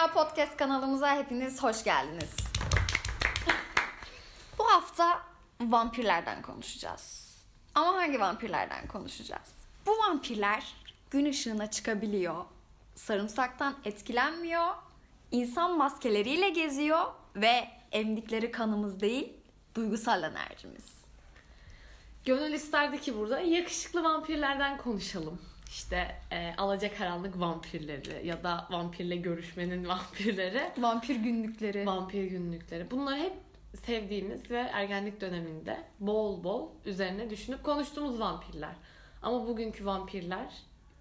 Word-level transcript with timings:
Dünya 0.00 0.12
Podcast 0.12 0.56
kanalımıza 0.56 1.16
hepiniz 1.16 1.62
hoş 1.62 1.84
geldiniz. 1.84 2.36
Bu 4.58 4.64
hafta 4.64 5.22
vampirlerden 5.60 6.42
konuşacağız. 6.42 7.36
Ama 7.74 7.94
hangi 7.94 8.20
vampirlerden 8.20 8.88
konuşacağız? 8.88 9.48
Bu 9.86 9.90
vampirler 9.90 10.74
gün 11.10 11.24
ışığına 11.24 11.70
çıkabiliyor, 11.70 12.44
sarımsaktan 12.94 13.76
etkilenmiyor, 13.84 14.66
insan 15.30 15.76
maskeleriyle 15.76 16.48
geziyor 16.48 17.06
ve 17.36 17.68
emdikleri 17.92 18.50
kanımız 18.50 19.00
değil, 19.00 19.32
duygusal 19.74 20.22
enerjimiz. 20.22 20.94
Gönül 22.24 22.52
isterdi 22.52 23.00
ki 23.00 23.18
burada 23.18 23.40
yakışıklı 23.40 24.04
vampirlerden 24.04 24.78
konuşalım. 24.78 25.40
İşte 25.70 26.16
e, 26.30 26.54
alacakaranlık 26.58 27.40
vampirleri 27.40 28.26
ya 28.26 28.44
da 28.44 28.66
vampirle 28.70 29.16
görüşmenin 29.16 29.84
vampirleri, 29.88 30.70
Vampir 30.78 31.16
günlükleri. 31.16 31.86
vampir 31.86 32.24
günlükleri. 32.24 32.90
Bunlar 32.90 33.18
hep 33.18 33.32
sevdiğimiz 33.86 34.50
ve 34.50 34.58
ergenlik 34.58 35.20
döneminde 35.20 35.82
bol 36.00 36.44
bol 36.44 36.68
üzerine 36.84 37.30
düşünüp 37.30 37.64
konuştuğumuz 37.64 38.20
vampirler. 38.20 38.74
Ama 39.22 39.46
bugünkü 39.46 39.86
vampirler 39.86 40.54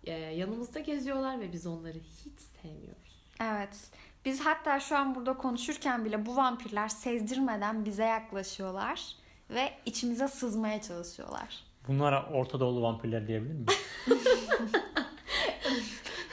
e, 0.04 0.12
yanımızda 0.12 0.80
geziyorlar 0.80 1.40
ve 1.40 1.54
biz 1.54 1.68
onları 1.68 1.98
hiç 1.98 2.40
sevmiyoruz. 2.62 3.26
Evet. 3.42 3.90
Biz 4.26 4.46
hatta 4.46 4.80
şu 4.80 4.98
an 4.98 5.16
burada 5.16 5.38
konuşurken 5.38 6.06
bile 6.06 6.26
bu 6.26 6.36
vampirler 6.36 6.88
sezdirmeden 6.88 7.86
bize 7.86 8.04
yaklaşıyorlar 8.06 9.16
ve 9.50 9.74
içimize 9.86 10.28
sızmaya 10.28 10.82
çalışıyorlar. 10.82 11.69
Bunlara 11.90 12.26
Orta 12.26 12.60
Doğulu 12.60 12.82
vampirler 12.82 13.28
diyebilir 13.28 13.54
miyiz? 13.54 13.80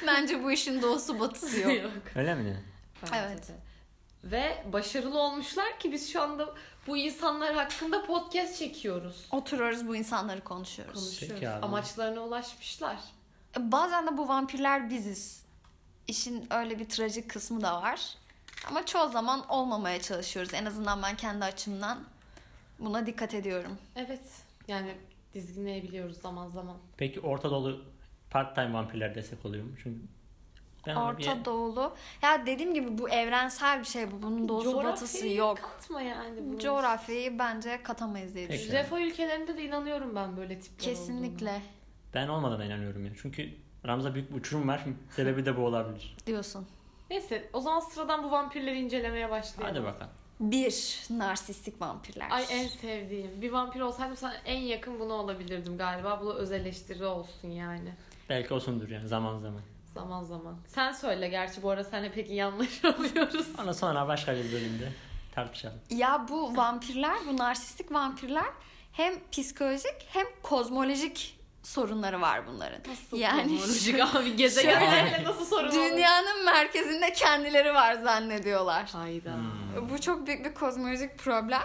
Bence 0.07 0.45
bu 0.45 0.53
işin 0.53 0.83
doğusu 0.83 1.21
batısı 1.21 1.61
yok. 1.61 1.93
Öyle 2.15 2.35
mi? 2.35 2.63
Evet. 3.15 3.51
Ve 4.25 4.65
başarılı 4.73 5.19
olmuşlar 5.19 5.79
ki 5.79 5.93
biz 5.93 6.13
şu 6.13 6.23
anda 6.23 6.55
bu 6.87 6.97
insanlar 6.97 7.55
hakkında 7.55 8.07
podcast 8.07 8.59
çekiyoruz. 8.59 9.27
Oturuyoruz 9.31 9.89
bu 9.89 9.97
insanları 9.97 10.45
konuşuyoruz. 10.45 10.95
Konuşuyoruz. 11.05 11.35
Peki 11.41 11.49
abi. 11.51 11.67
Amaçlarına 11.67 12.21
ulaşmışlar. 12.21 12.97
E, 13.59 13.73
Bazen 13.73 14.07
de 14.07 14.17
bu 14.17 14.29
vampirler 14.29 14.91
biziz. 14.91 15.43
İşin 16.09 16.47
öyle 16.51 16.79
bir 16.79 16.89
trajik 16.89 17.31
kısmı 17.31 17.63
da 17.63 17.83
var. 17.83 18.15
Ama 18.69 18.87
çoğu 18.87 19.09
zaman 19.09 19.49
olmamaya 19.49 20.03
çalışıyoruz. 20.03 20.55
En 20.55 20.65
azından 20.67 21.03
ben 21.03 21.17
kendi 21.17 21.45
açımdan 21.45 21.99
buna 22.79 23.07
dikkat 23.07 23.35
ediyorum. 23.35 23.79
Evet. 23.97 24.23
Yani 24.69 24.95
dizginleyebiliyoruz 25.37 26.17
zaman 26.17 26.49
zaman. 26.49 26.77
Peki 26.97 27.21
Orta 27.21 27.51
Doğulu 27.51 27.85
part-time 28.31 28.73
vampirler 28.73 29.15
desek 29.15 29.47
oluyor 29.47 29.65
mu? 29.65 29.71
Çünkü 29.83 30.01
ben 30.87 30.97
Orta 30.97 31.39
bir... 31.39 31.45
Doğulu. 31.45 31.95
Ya 32.23 32.47
dediğim 32.47 32.75
gibi 32.75 32.99
bu 32.99 33.09
evrensel 33.09 33.81
bir 33.81 33.85
şey 33.85 34.13
bu. 34.13 34.23
Bunun 34.23 34.49
doğusu 34.49 34.65
Coğrafyayı 34.65 34.93
batısı 34.93 35.29
yok. 35.29 35.59
Katma 35.59 36.03
yani. 36.03 36.41
bunu. 36.47 36.59
Coğrafyayı 36.59 37.39
bence 37.39 37.83
katamayız 37.83 38.35
diye 38.35 38.47
Peki. 38.47 38.59
düşünüyorum. 38.63 38.85
Refah 38.91 39.01
ülkelerinde 39.07 39.57
de 39.57 39.65
inanıyorum 39.65 40.15
ben 40.15 40.37
böyle 40.37 40.61
tipler 40.61 40.85
Kesinlikle 40.85 41.63
Ben 42.15 42.29
olmadan 42.29 42.67
inanıyorum 42.67 43.05
ya. 43.07 43.13
Çünkü 43.23 43.49
aramızda 43.85 44.15
büyük 44.15 44.31
bir 44.31 44.37
uçurum 44.37 44.69
var. 44.69 44.85
Sebebi 45.11 45.47
de 45.47 45.57
bu 45.57 45.61
olabilir. 45.61 46.17
diyorsun. 46.27 46.59
olduğunu. 46.59 46.71
Neyse 47.11 47.51
o 47.53 47.61
zaman 47.61 47.81
sıradan 47.81 48.25
bu 48.25 48.31
vampirleri 48.31 48.79
incelemeye 48.79 49.31
başlayalım. 49.31 49.77
Hadi 49.77 49.87
bakalım. 49.87 50.13
Bir, 50.41 50.99
narsistik 51.11 51.81
vampirler. 51.81 52.31
Ay 52.31 52.45
en 52.51 52.67
sevdiğim. 52.69 53.43
Bir 53.43 53.53
vampir 53.53 53.81
olsaydım 53.81 54.17
sana 54.17 54.35
en 54.45 54.59
yakın 54.61 55.01
bunu 55.01 55.13
olabilirdim 55.13 55.79
galiba. 55.79 56.21
Bu 56.21 56.27
da 56.27 56.35
öz 56.35 56.53
eleştiri 56.53 57.05
olsun 57.05 57.49
yani. 57.49 57.95
Belki 58.29 58.55
olsundur 58.55 58.89
yani 58.89 59.09
zaman 59.09 59.39
zaman. 59.39 59.61
Zaman 59.95 60.23
zaman. 60.23 60.57
Sen 60.67 60.93
söyle 60.93 61.29
gerçi 61.29 61.63
bu 61.63 61.71
ara 61.71 61.85
seninle 61.85 62.13
pek 62.13 62.31
iyi 62.31 62.45
anlaşamıyoruz. 62.45 63.47
Ona 63.63 63.75
sonra 63.75 64.09
başka 64.09 64.37
bir 64.37 64.53
bölümde 64.53 64.93
tartışalım. 65.35 65.79
Ya 65.91 66.27
bu 66.29 66.57
vampirler, 66.57 67.17
bu 67.29 67.37
narsistik 67.37 67.93
vampirler 67.93 68.47
hem 68.93 69.15
psikolojik 69.33 69.95
hem 70.09 70.27
kozmolojik 70.43 71.36
sorunları 71.67 72.21
var 72.21 72.47
bunların. 72.47 72.81
Nasıl 72.89 73.17
yani 73.17 73.61
kozmolojik 73.61 74.01
abi 74.01 74.37
gezegenlerle 74.37 75.25
nasıl 75.29 75.45
sorun 75.45 75.69
olur? 75.69 75.75
dünyanın 75.75 76.45
merkezinde 76.45 77.13
kendileri 77.13 77.75
var 77.75 77.95
zannediyorlar. 77.95 78.89
Hayda. 78.93 79.35
Hmm. 79.35 79.89
Bu 79.89 80.01
çok 80.01 80.27
büyük 80.27 80.45
bir 80.45 80.55
kozmolojik 80.55 81.19
problem. 81.19 81.63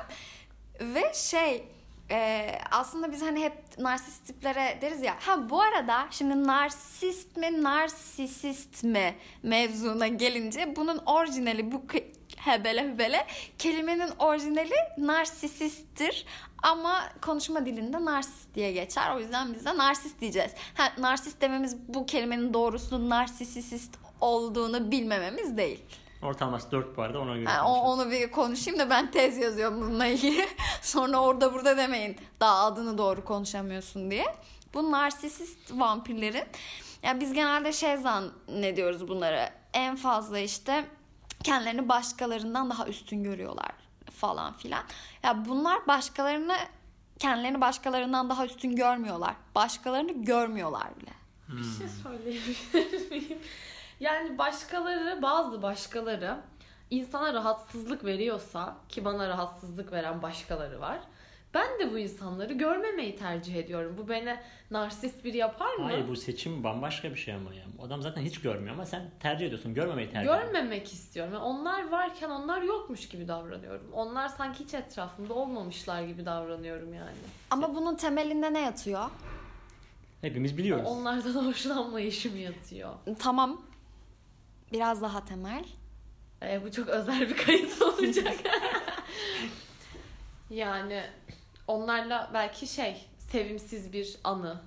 Ve 0.82 1.14
şey 1.14 1.66
e, 2.12 2.52
aslında 2.72 3.12
biz 3.12 3.22
hani 3.22 3.44
hep 3.44 3.54
narsist 3.78 4.28
tiplere 4.28 4.78
deriz 4.82 5.02
ya. 5.02 5.18
Ha 5.20 5.50
bu 5.50 5.62
arada 5.62 6.08
şimdi 6.12 6.44
narsist 6.44 7.38
mi 7.38 7.64
narsisist 7.64 8.84
mi 8.84 9.16
mevzuna 9.44 10.08
gelince 10.08 10.76
bunun 10.76 10.98
orijinali 10.98 11.72
bu 11.72 11.88
hebele 12.46 12.82
hebele 12.92 13.28
kelimenin 13.58 14.10
orijinali 14.20 14.74
narsisisttir 14.98 16.26
ama 16.64 17.04
konuşma 17.22 17.66
dilinde 17.66 18.06
narsist 18.06 18.56
diye 18.56 18.72
geçer. 18.72 19.16
O 19.16 19.20
yüzden 19.20 19.54
biz 19.54 19.66
de 19.66 19.78
narsist 19.78 20.22
diyeceğiz. 20.22 20.52
Ha, 20.74 20.84
narsist 20.98 21.42
dememiz 21.42 21.78
bu 21.88 22.06
kelimenin 22.06 22.54
doğrusu 22.54 23.10
narsisist 23.10 23.96
olduğunu 24.22 24.92
bilmememiz 24.92 25.58
değil. 25.58 25.80
Ortalaması 26.24 26.72
4 26.72 26.98
bu 26.98 27.02
arada 27.02 27.20
ona 27.20 27.38
göre 27.38 27.50
o- 27.50 27.64
konuşalım. 27.64 27.82
onu 28.00 28.12
bir 28.12 28.32
konuşayım 28.32 28.80
da 28.80 28.90
ben 28.90 29.12
tez 29.12 29.38
yazıyorum 29.38 29.82
bununla 29.82 30.06
ilgili. 30.06 30.48
Sonra 30.82 31.18
orada 31.22 31.54
burada 31.54 31.78
demeyin. 31.78 32.18
Daha 32.40 32.66
adını 32.66 32.98
doğru 32.98 33.26
konuşamıyorsun 33.26 34.12
diye. 34.12 34.26
Bu 34.74 34.92
narsisist 34.92 35.72
vampirlerin 35.72 36.44
ya 37.04 37.20
biz 37.20 37.34
genelde 37.34 37.74
şey 37.74 37.98
zannediyoruz 37.98 39.08
bunları. 39.08 39.50
En 39.74 39.96
fazla 39.96 40.40
işte 40.40 40.86
kendilerini 41.44 41.90
başkalarından 41.90 42.70
daha 42.70 42.88
üstün 42.88 43.24
görüyorlar 43.24 43.72
falan 44.12 44.54
filan. 44.54 44.84
Ya 45.24 45.46
bunlar 45.46 45.88
başkalarını 45.88 46.56
kendilerini 47.20 47.62
başkalarından 47.62 48.30
daha 48.30 48.46
üstün 48.46 48.76
görmüyorlar. 48.76 49.36
Başkalarını 49.56 50.12
görmüyorlar 50.24 50.88
bile. 51.02 51.12
Bir 51.48 51.64
şey 51.64 51.88
söyleyebilir 52.04 53.12
miyim? 53.12 53.40
Yani 54.00 54.38
başkaları, 54.38 55.22
bazı 55.22 55.62
başkaları 55.62 56.38
insana 56.90 57.34
rahatsızlık 57.34 58.06
veriyorsa 58.06 58.76
ki 58.90 59.06
bana 59.06 59.30
rahatsızlık 59.30 59.92
veren 59.92 60.22
başkaları 60.22 60.82
var. 60.82 61.00
Ben 61.54 61.80
de 61.80 61.94
bu 61.94 62.00
insanları 62.00 62.54
görmemeyi 62.54 63.16
tercih 63.16 63.56
ediyorum. 63.56 63.96
Bu 63.98 64.10
beni 64.10 64.38
narsist 64.72 65.24
biri 65.24 65.38
yapar 65.38 65.76
mı? 65.76 65.84
Hayır 65.84 66.08
bu 66.08 66.16
seçim 66.16 66.64
bambaşka 66.64 67.12
bir 67.12 67.16
şey 67.16 67.34
ama 67.34 67.54
ya. 67.54 67.64
O 67.80 67.86
adam 67.86 68.02
zaten 68.02 68.22
hiç 68.22 68.42
görmüyor 68.42 68.74
ama 68.74 68.86
sen 68.86 69.12
tercih 69.20 69.46
ediyorsun. 69.46 69.74
Görmemeyi 69.74 70.10
tercih 70.10 70.22
ediyorsun. 70.22 70.54
Görmemek 70.54 70.94
istiyorum. 70.94 71.34
Yani 71.34 71.44
onlar 71.44 71.90
varken 71.90 72.30
onlar 72.30 72.62
yokmuş 72.62 73.10
gibi 73.10 73.28
davranıyorum. 73.28 73.88
Onlar 73.94 74.28
sanki 74.28 74.64
hiç 74.64 74.74
etrafımda 74.74 75.34
olmamışlar 75.34 76.02
gibi 76.02 76.26
davranıyorum 76.26 76.94
yani. 76.94 77.18
Ama 77.50 77.76
bunun 77.76 77.96
temelinde 77.96 78.54
ne 78.54 78.60
yatıyor? 78.60 79.10
Hepimiz 80.22 80.58
biliyoruz. 80.58 80.86
Onlardan 80.88 81.34
hoşlanmayışım 81.48 82.38
yatıyor. 82.38 82.94
Tamam. 83.20 83.62
Biraz 84.72 85.02
daha 85.02 85.26
temel. 85.26 85.66
Ee, 86.44 86.62
bu 86.66 86.72
çok 86.72 86.88
özel 86.88 87.30
bir 87.30 87.38
kayıt 87.38 87.82
olacak. 87.82 88.34
yani 90.50 91.04
onlarla 91.72 92.32
belki 92.34 92.68
şey 92.68 93.06
sevimsiz 93.32 93.94
bir 93.94 94.18
anı, 94.24 94.62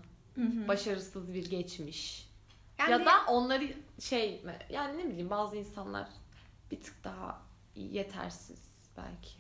başarısız 0.69 1.34
bir 1.34 1.50
geçmiş. 1.50 2.28
Yani- 2.78 2.91
Ya 2.91 3.06
da 3.06 3.12
onları 3.28 3.75
şey? 4.00 4.44
Yani 4.70 4.98
ne 4.98 5.04
bileyim 5.10 5.31
bazı 5.31 5.56
insanlar 5.56 6.09
bir 6.70 6.81
tık 6.81 7.04
daha 7.04 7.42
yetersiz 7.76 8.59
belki. 8.97 9.31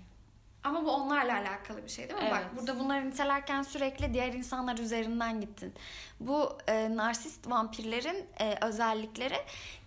Ama 0.64 0.84
bu 0.84 0.90
onlarla 0.90 1.34
alakalı 1.38 1.84
bir 1.84 1.88
şey 1.88 2.08
değil 2.08 2.22
mi? 2.22 2.28
Bak 2.30 2.42
Evet. 2.50 2.60
burada 2.60 2.78
bunları 2.80 3.10
nitelerken 3.10 3.62
sürekli 3.62 4.14
diğer 4.14 4.32
insanlar 4.32 4.78
üzerinden 4.78 5.40
gittin. 5.40 5.74
Bu 6.20 6.58
e, 6.68 6.96
narsist 6.96 7.50
vampirlerin 7.50 8.26
e, 8.40 8.58
özellikleri 8.66 9.36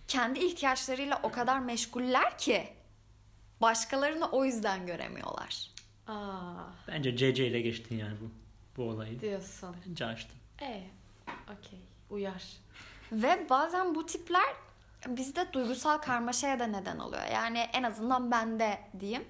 kendi 0.08 0.38
ihtiyaçlarıyla 0.38 1.20
o 1.22 1.30
kadar 1.30 1.58
meşguller 1.58 2.38
ki 2.38 2.68
başkalarını 3.60 4.30
o 4.30 4.44
yüzden 4.44 4.86
göremiyorlar. 4.86 5.70
Aa, 6.08 6.54
Bence 6.88 7.16
CC 7.16 7.46
ile 7.46 7.60
geçtin 7.60 7.98
yani 7.98 8.16
bu 8.20 8.30
bu 8.76 8.88
olayı. 8.88 9.20
diyorsun. 9.20 9.76
Bence 9.88 10.06
açtın. 10.06 10.36
E, 10.62 10.82
okey. 11.44 11.78
Uyar. 12.10 12.44
Ve 13.12 13.46
bazen 13.50 13.94
bu 13.94 14.06
tipler 14.06 14.44
bizde 15.06 15.52
duygusal 15.52 15.98
karmaşaya 15.98 16.58
da 16.58 16.66
neden 16.66 16.98
oluyor. 16.98 17.26
Yani 17.32 17.58
en 17.58 17.82
azından 17.82 18.30
bende 18.30 18.78
diyeyim. 19.00 19.24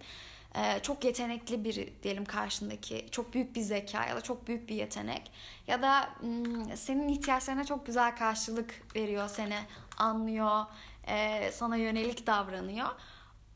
Ee, 0.56 0.78
çok 0.82 1.04
yetenekli 1.04 1.64
biri 1.64 1.92
diyelim 2.02 2.24
karşındaki. 2.24 3.06
Çok 3.10 3.34
büyük 3.34 3.56
bir 3.56 3.60
zeka 3.60 4.06
ya 4.06 4.16
da 4.16 4.20
çok 4.20 4.48
büyük 4.48 4.68
bir 4.68 4.74
yetenek. 4.74 5.30
Ya 5.66 5.82
da 5.82 6.10
hmm, 6.20 6.76
senin 6.76 7.08
ihtiyaçlarına 7.08 7.64
çok 7.64 7.86
güzel 7.86 8.16
karşılık 8.16 8.82
veriyor 8.96 9.28
seni. 9.28 9.58
Anlıyor. 9.96 10.64
e, 11.06 11.50
sana 11.52 11.76
yönelik 11.76 12.26
davranıyor. 12.26 12.88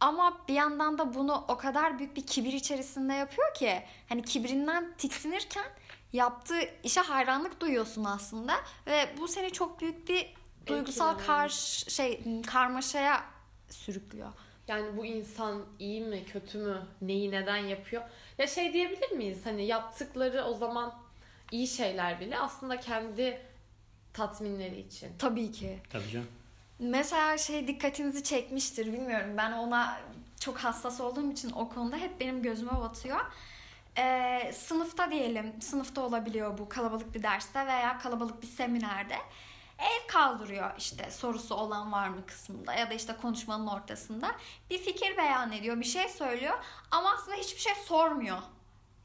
Ama 0.02 0.38
bir 0.48 0.54
yandan 0.54 0.98
da 0.98 1.14
bunu 1.14 1.44
o 1.48 1.56
kadar 1.56 1.98
büyük 1.98 2.16
bir 2.16 2.26
kibir 2.26 2.52
içerisinde 2.52 3.14
yapıyor 3.14 3.54
ki 3.54 3.82
hani 4.08 4.22
kibrinden 4.22 4.94
tiksinirken 4.98 5.66
yaptığı 6.12 6.60
işe 6.82 7.00
hayranlık 7.00 7.60
duyuyorsun 7.60 8.04
aslında 8.04 8.52
ve 8.86 9.08
bu 9.18 9.28
seni 9.28 9.50
çok 9.52 9.80
büyük 9.80 10.08
bir 10.08 10.34
duygusal 10.66 11.18
karş 11.18 11.54
şey 11.88 12.42
karmaşaya 12.46 13.24
sürüklüyor. 13.68 14.32
Yani 14.68 14.96
bu 14.96 15.06
insan 15.06 15.62
iyi 15.78 16.00
mi 16.00 16.24
kötü 16.24 16.58
mü 16.58 16.82
neyi 17.02 17.30
neden 17.30 17.56
yapıyor? 17.56 18.02
Ya 18.38 18.46
şey 18.46 18.72
diyebilir 18.72 19.10
miyiz 19.10 19.38
hani 19.44 19.66
yaptıkları 19.66 20.44
o 20.44 20.54
zaman 20.54 20.94
iyi 21.50 21.68
şeyler 21.68 22.20
bile 22.20 22.38
aslında 22.38 22.80
kendi 22.80 23.40
tatminleri 24.12 24.80
için. 24.80 25.12
Tabii 25.18 25.52
ki. 25.52 25.78
Tabii 25.90 26.10
canım. 26.10 26.28
Mesela 26.82 27.38
şey 27.38 27.68
dikkatinizi 27.68 28.24
çekmiştir 28.24 28.92
bilmiyorum. 28.92 29.36
Ben 29.36 29.52
ona 29.52 30.00
çok 30.40 30.58
hassas 30.58 31.00
olduğum 31.00 31.32
için 31.32 31.50
o 31.50 31.68
konuda 31.68 31.96
hep 31.96 32.20
benim 32.20 32.42
gözüme 32.42 32.80
batıyor. 32.80 33.20
Ee, 33.98 34.52
sınıfta 34.54 35.10
diyelim, 35.10 35.62
sınıfta 35.62 36.00
olabiliyor 36.00 36.58
bu 36.58 36.68
kalabalık 36.68 37.14
bir 37.14 37.22
derste 37.22 37.66
veya 37.66 37.98
kalabalık 37.98 38.42
bir 38.42 38.46
seminerde. 38.46 39.16
El 39.78 40.08
kaldırıyor 40.08 40.70
işte 40.78 41.10
sorusu 41.10 41.54
olan 41.54 41.92
var 41.92 42.08
mı 42.08 42.26
kısmında 42.26 42.74
ya 42.74 42.90
da 42.90 42.94
işte 42.94 43.16
konuşmanın 43.22 43.66
ortasında. 43.66 44.32
Bir 44.70 44.78
fikir 44.78 45.16
beyan 45.16 45.52
ediyor, 45.52 45.80
bir 45.80 45.84
şey 45.84 46.08
söylüyor 46.08 46.58
ama 46.90 47.14
aslında 47.14 47.36
hiçbir 47.36 47.60
şey 47.60 47.74
sormuyor. 47.74 48.38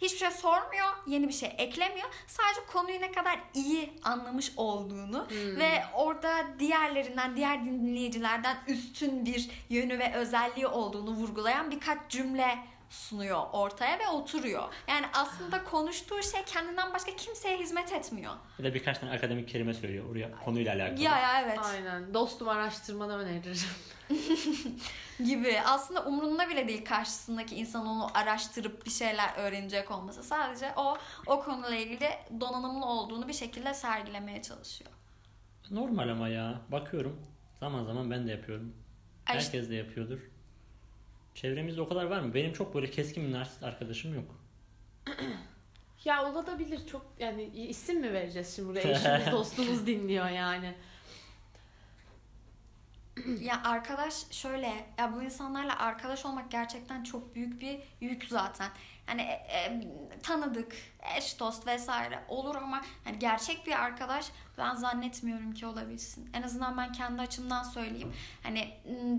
Hiçbir 0.02 0.18
şey 0.18 0.32
sormuyor, 0.32 0.90
yeni 1.08 1.28
bir 1.28 1.34
şey 1.34 1.56
eklemiyor. 1.58 2.08
Sadece 2.28 2.62
konuyu 2.74 3.02
ne 3.02 3.12
kadar 3.12 3.40
iyi 3.54 3.94
anlamış 4.04 4.52
olduğunu 4.58 5.28
ve 5.32 5.84
orada 5.94 6.48
diğerlerinden, 6.60 7.36
diğer 7.36 7.66
dinleyicilerden 7.66 8.58
üstün 8.68 9.26
bir 9.26 9.50
yönü 9.70 10.00
ve 10.00 10.14
özelliği 10.14 10.68
olduğunu 10.68 11.12
vurgulayan 11.12 11.72
birkaç 11.72 11.98
cümle 12.10 12.58
sunuyor 12.90 13.44
ortaya 13.54 14.00
ve 14.00 14.08
oturuyor. 14.08 14.64
Yani 14.88 15.06
aslında 15.14 15.64
konuştuğu 15.64 16.24
şey 16.24 16.44
kendinden 16.44 16.94
başka 16.94 17.16
kimseye 17.16 17.58
hizmet 17.58 17.94
etmiyor. 17.94 18.34
Bir 18.60 18.64
de 18.64 18.74
birkaç 18.74 19.00
tane 19.00 19.12
akademik 19.12 19.50
kelime 19.50 19.74
söylüyor 19.74 20.06
oraya 20.12 20.32
konuyla 20.32 20.76
alakalı. 20.76 21.02
Ya 21.02 21.20
ya 21.20 21.42
evet. 21.42 21.60
Aynen. 21.64 22.14
Dostum 22.14 22.50
araştırmanı 22.50 23.18
öneririm. 23.18 23.58
gibi. 25.26 25.62
Aslında 25.66 26.06
umrunda 26.06 26.50
bile 26.50 26.68
değil 26.68 26.86
karşısındaki 26.86 27.56
insan 27.56 27.86
onu 27.88 28.08
araştırıp 28.14 28.86
bir 28.86 28.92
şeyler 28.92 29.30
öğrenecek 29.38 29.92
olması. 29.92 30.24
Sadece 30.24 30.74
o 30.76 30.98
o 31.26 31.44
konuyla 31.44 31.78
ilgili 31.78 32.10
donanımlı 32.40 32.86
olduğunu 32.86 33.28
bir 33.28 33.34
şekilde 33.34 33.74
sergilemeye 33.74 34.42
çalışıyor. 34.42 34.92
Normal 35.72 36.10
ama 36.10 36.30
ya. 36.30 36.62
Bakıyorum. 36.72 37.22
Zaman 37.60 37.84
zaman 37.84 38.12
ben 38.12 38.28
de 38.28 38.32
yapıyorum. 38.32 38.74
Herkes 39.26 39.70
de 39.70 39.76
yapıyordur. 39.76 40.20
Çevremizde 41.38 41.82
o 41.82 41.88
kadar 41.88 42.06
var 42.06 42.20
mı? 42.20 42.34
Benim 42.34 42.54
çok 42.54 42.76
böyle 42.76 42.92
keskin 42.92 43.28
bir 43.28 43.32
narsist 43.32 43.64
arkadaşım 43.64 44.16
yok. 44.16 44.36
Ya 46.06 46.26
olabilir 46.26 46.88
çok 46.88 47.06
yani 47.20 47.44
isim 47.44 48.02
mi 48.02 48.14
vereceğiz 48.14 48.56
şimdi 48.56 48.70
buraya? 48.70 48.92
Eşimiz 48.92 49.32
dostumuz 49.32 49.88
dinliyor 49.88 50.30
yani. 50.30 50.76
Ya 53.40 53.64
arkadaş 53.64 54.32
şöyle 54.32 54.86
ya 54.98 55.14
bu 55.16 55.24
insanlarla 55.24 55.80
arkadaş 55.80 56.26
olmak 56.26 56.52
gerçekten 56.52 57.04
çok 57.04 57.36
büyük 57.36 57.62
bir 57.62 57.80
yük 58.02 58.26
zaten. 58.26 58.70
Hani 59.08 59.22
e, 59.22 59.58
e, 59.58 59.82
tanıdık, 60.24 60.76
eş 61.18 61.40
dost 61.40 61.68
vesaire 61.68 62.24
olur 62.28 62.56
ama 62.56 62.82
hani 63.04 63.20
gerçek 63.20 63.68
bir 63.68 63.84
arkadaş 63.84 64.26
ben 64.58 64.76
zannetmiyorum 64.76 65.54
ki 65.54 65.66
olabilsin. 65.66 66.30
En 66.34 66.42
azından 66.42 66.78
ben 66.78 66.92
kendi 66.92 67.22
açımdan 67.22 67.64
söyleyeyim. 67.64 68.14
Hani 68.44 68.74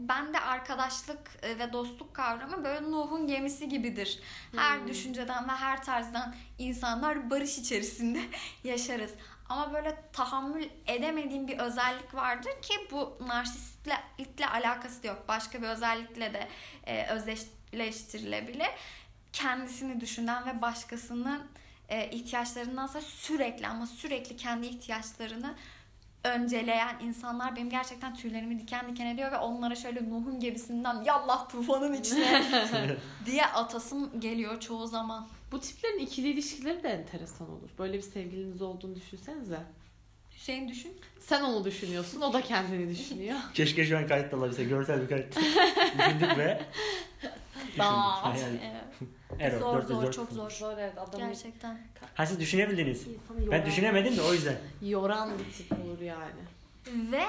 ben 0.08 0.34
de 0.34 0.40
arkadaşlık 0.40 1.30
e, 1.42 1.58
ve 1.58 1.72
dostluk 1.72 2.14
kavramı 2.14 2.64
böyle 2.64 2.90
Nuh'un 2.90 3.26
gemisi 3.26 3.68
gibidir. 3.68 4.20
Her 4.56 4.78
Hmm. 4.78 4.88
düşünceden 4.88 5.48
ve 5.48 5.52
her 5.52 5.82
tarzdan 5.82 6.34
insanlar 6.58 7.30
barış 7.30 7.58
içerisinde 7.58 8.20
yaşarız. 8.64 9.14
Ama 9.48 9.72
böyle 9.74 9.96
tahammül 10.12 10.68
edemediğim 10.86 11.48
bir 11.48 11.58
özellik 11.58 12.14
vardır 12.14 12.52
ki 12.62 12.74
bu 12.90 13.18
narsistlikle 13.26 14.46
alakası 14.48 15.06
yok. 15.06 15.24
Başka 15.28 15.62
bir 15.62 15.68
özellikle 15.68 16.34
de 16.34 16.48
e, 16.86 17.06
özdeşleştirilebilir. 17.06 18.68
Kendisini 19.38 20.00
düşünen 20.00 20.46
ve 20.46 20.62
başkasının 20.62 21.42
e, 21.88 22.10
ihtiyaçlarındansa 22.10 23.00
sürekli 23.00 23.66
ama 23.66 23.86
sürekli 23.86 24.36
kendi 24.36 24.66
ihtiyaçlarını 24.66 25.54
önceleyen 26.24 26.96
insanlar 27.00 27.56
benim 27.56 27.70
gerçekten 27.70 28.14
tüylerimi 28.14 28.58
diken 28.58 28.88
diken 28.88 29.06
ediyor 29.06 29.32
ve 29.32 29.38
onlara 29.38 29.74
şöyle 29.74 30.10
Nuh'un 30.10 30.40
gemisinden 30.40 31.02
yallah 31.04 31.48
tufanın 31.48 31.92
içine 31.92 32.44
diye 33.26 33.46
atasım 33.46 34.20
geliyor 34.20 34.60
çoğu 34.60 34.86
zaman. 34.86 35.28
Bu 35.52 35.60
tiplerin 35.60 35.98
ikili 35.98 36.28
ilişkileri 36.28 36.82
de 36.82 36.88
enteresan 36.88 37.50
olur. 37.50 37.70
Böyle 37.78 37.96
bir 37.96 38.02
sevgiliniz 38.02 38.62
olduğunu 38.62 38.94
düşünsenize. 38.94 39.60
Hüseyin 40.48 40.68
düşün. 40.68 41.00
Sen 41.20 41.42
onu 41.42 41.64
düşünüyorsun, 41.64 42.20
o 42.20 42.32
da 42.32 42.40
kendini 42.42 42.90
düşünüyor. 42.90 43.38
Keşke 43.54 43.84
şu 43.84 43.98
an 43.98 44.06
kayıt 44.06 44.32
da 44.32 44.36
olabilse. 44.36 44.64
Görsel 44.64 45.02
bir 45.02 45.08
kayıt. 45.08 45.36
Düşündük 45.98 46.38
ve 46.38 46.62
Daha. 47.78 48.24
Hayal. 48.32 48.48
Evet. 48.50 49.10
Error, 49.40 49.60
zor 49.60 49.76
dört 49.76 49.88
zor 49.88 50.02
dört. 50.02 50.14
çok 50.14 50.32
zor. 50.32 50.50
Zor 50.50 50.78
evet 50.78 50.98
adamı 50.98 51.26
Gerçekten. 51.26 51.78
Ha 52.14 52.26
siz 52.26 52.40
düşünebildiniz. 52.40 53.06
insanı 53.06 53.44
yoran, 53.44 53.52
Ben 53.52 53.66
düşünemedim 53.66 54.16
de 54.16 54.22
o 54.22 54.32
yüzden. 54.32 54.56
yoran 54.82 55.30
bir 55.38 55.52
tip 55.52 55.72
olur 55.72 56.00
yani. 56.00 56.40
Ve 56.86 57.24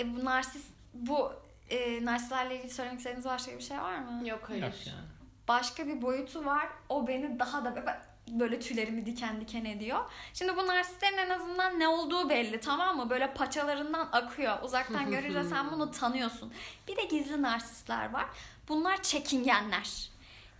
e, 0.00 0.16
bu 0.16 0.24
narsist 0.24 0.68
bu 0.94 1.32
e, 1.70 2.04
narsistlerle 2.04 2.56
ilgili 2.56 2.72
söylemek 2.72 2.98
istediğiniz 2.98 3.24
başka 3.24 3.52
bir 3.58 3.62
şey 3.62 3.78
var 3.78 3.98
mı? 3.98 4.28
Yok 4.28 4.44
hayır. 4.48 4.62
Yok 4.62 4.72
yani. 4.86 5.06
Başka 5.48 5.86
bir 5.86 6.02
boyutu 6.02 6.44
var. 6.44 6.68
O 6.88 7.08
beni 7.08 7.38
daha 7.38 7.64
da 7.64 7.76
böyle, 7.76 7.98
böyle 8.28 8.60
tüylerimi 8.60 9.06
diken 9.06 9.40
diken 9.40 9.64
ediyor. 9.64 10.00
Şimdi 10.34 10.56
bu 10.56 10.66
narsistlerin 10.66 11.18
en 11.18 11.30
azından 11.30 11.80
ne 11.80 11.88
olduğu 11.88 12.28
belli 12.28 12.60
tamam 12.60 12.96
mı? 12.96 13.10
Böyle 13.10 13.34
paçalarından 13.34 14.08
akıyor. 14.12 14.62
Uzaktan 14.62 15.10
görünce 15.10 15.44
sen 15.44 15.70
bunu 15.70 15.90
tanıyorsun. 15.90 16.52
Bir 16.88 16.96
de 16.96 17.04
gizli 17.04 17.42
narsistler 17.42 18.12
var. 18.12 18.26
Bunlar 18.68 19.02
çekingenler. 19.02 20.10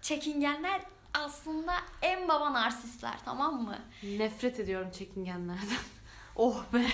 Çekingenler 0.03 0.81
aslında 1.15 1.75
en 2.03 2.29
baba 2.29 2.53
narsistler 2.53 3.15
tamam 3.25 3.63
mı? 3.63 3.79
Nefret 4.03 4.61
ediyorum 4.61 4.91
çekingenlerden. 4.91 5.79
oh 6.37 6.65
be. 6.73 6.87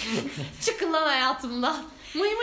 Çıkın 0.60 0.92
lan 0.92 1.06
hayatımdan. 1.06 1.76
Mıy 2.14 2.22
mıy 2.22 2.34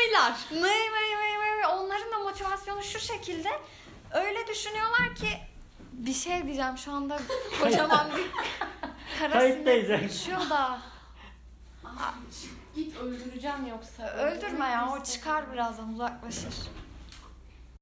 mıy 0.52 1.16
mıy 1.16 1.38
mıy. 1.38 1.66
Onların 1.74 2.12
da 2.12 2.20
motivasyonu 2.20 2.84
şu 2.84 3.00
şekilde. 3.00 3.50
Öyle 4.14 4.48
düşünüyorlar 4.48 5.16
ki 5.16 5.30
bir 5.98 6.14
şey 6.14 6.44
diyeceğim 6.44 6.78
şu 6.78 6.92
anda 6.92 7.20
kocaman 7.64 8.08
bir 8.18 8.26
kara 9.20 9.34
Kayıttayız 9.34 9.86
sinek 9.88 10.02
yani. 10.02 10.12
uçuyor 10.12 10.50
da. 10.50 10.80
Git 12.76 12.98
öldüreceğim 12.98 13.68
yoksa. 13.68 14.08
Öldürme 14.14 14.66
ya 14.66 14.90
o 15.00 15.04
çıkar 15.04 15.54
birazdan 15.54 15.94
uzaklaşır. 15.94 16.54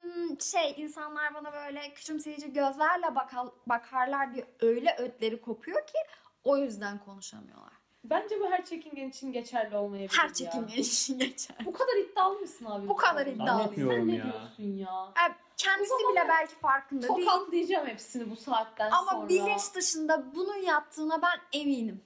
Hmm, 0.01 0.41
Şey 0.41 0.73
insanlar 0.77 1.33
bana 1.33 1.53
böyle 1.53 1.93
küçümseyici 1.93 2.53
gözlerle 2.53 3.15
bakal, 3.15 3.49
bakarlar 3.67 4.33
diye 4.33 4.45
öyle 4.59 4.95
ötleri 4.99 5.41
kopuyor 5.41 5.87
ki 5.87 5.97
o 6.43 6.57
yüzden 6.57 6.97
konuşamıyorlar. 7.05 7.73
Bence 8.03 8.39
bu 8.39 8.51
her 8.51 8.65
çekingen 8.65 9.09
için 9.09 9.31
geçerli 9.31 9.77
olmayabilir 9.77 10.17
Her 10.19 10.27
ya. 10.27 10.33
çekingen 10.33 10.77
için 10.77 11.19
geçer. 11.19 11.55
Bu 11.65 11.73
kadar 11.73 11.97
iddialı 11.97 12.39
mısın 12.39 12.65
abi? 12.65 12.87
Bu 12.89 12.95
kadar. 12.95 13.25
Zannetmiyorum 13.37 13.95
Sen 13.97 14.07
ne 14.07 14.15
ya. 14.15 14.23
diyorsun 14.23 14.63
ya? 14.77 15.13
Yani 15.17 15.35
kendisi 15.57 15.93
bile 16.11 16.25
belki 16.29 16.55
farkında 16.55 17.07
değil. 17.15 17.27
Tokatlayacağım 17.27 17.87
hepsini 17.87 18.29
bu 18.31 18.35
saatten 18.35 18.91
Ama 18.91 19.11
sonra. 19.11 19.29
bilinç 19.29 19.75
dışında 19.75 20.35
bunun 20.35 20.57
yaptığına 20.57 21.21
ben 21.21 21.59
eminim. 21.61 22.03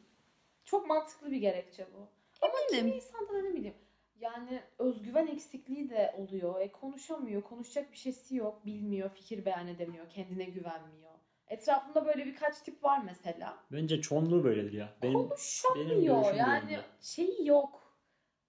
Çok 0.65 0.87
mantıklı 0.87 1.31
bir 1.31 1.37
gerekçe 1.37 1.87
bu. 1.93 2.07
Ama 2.41 2.53
kimi 2.69 2.79
Eminim. 2.79 2.95
insanda 2.95 3.33
da 3.33 3.41
ne 3.41 3.53
bileyim. 3.53 3.75
Yani 4.19 4.63
özgüven 4.79 5.27
eksikliği 5.27 5.89
de 5.89 6.15
oluyor. 6.17 6.59
E 6.61 6.71
konuşamıyor, 6.71 7.41
konuşacak 7.43 7.91
bir 7.91 7.97
şeysi 7.97 8.35
yok, 8.35 8.65
bilmiyor, 8.65 9.09
fikir 9.09 9.45
beyan 9.45 9.67
edemiyor, 9.67 10.09
kendine 10.09 10.43
güvenmiyor. 10.43 11.09
Etrafında 11.47 12.05
böyle 12.05 12.25
birkaç 12.25 12.61
tip 12.61 12.83
var 12.83 13.01
mesela. 13.05 13.57
Bence 13.71 14.01
çoğunluğu 14.01 14.43
böyledir 14.43 14.73
ya. 14.73 14.93
Benim 15.01 15.13
benim 15.13 15.29
Konuşamıyor 15.29 16.33
bu 16.33 16.37
yani 16.37 16.79
şeyi 17.01 17.47
yok. 17.47 17.97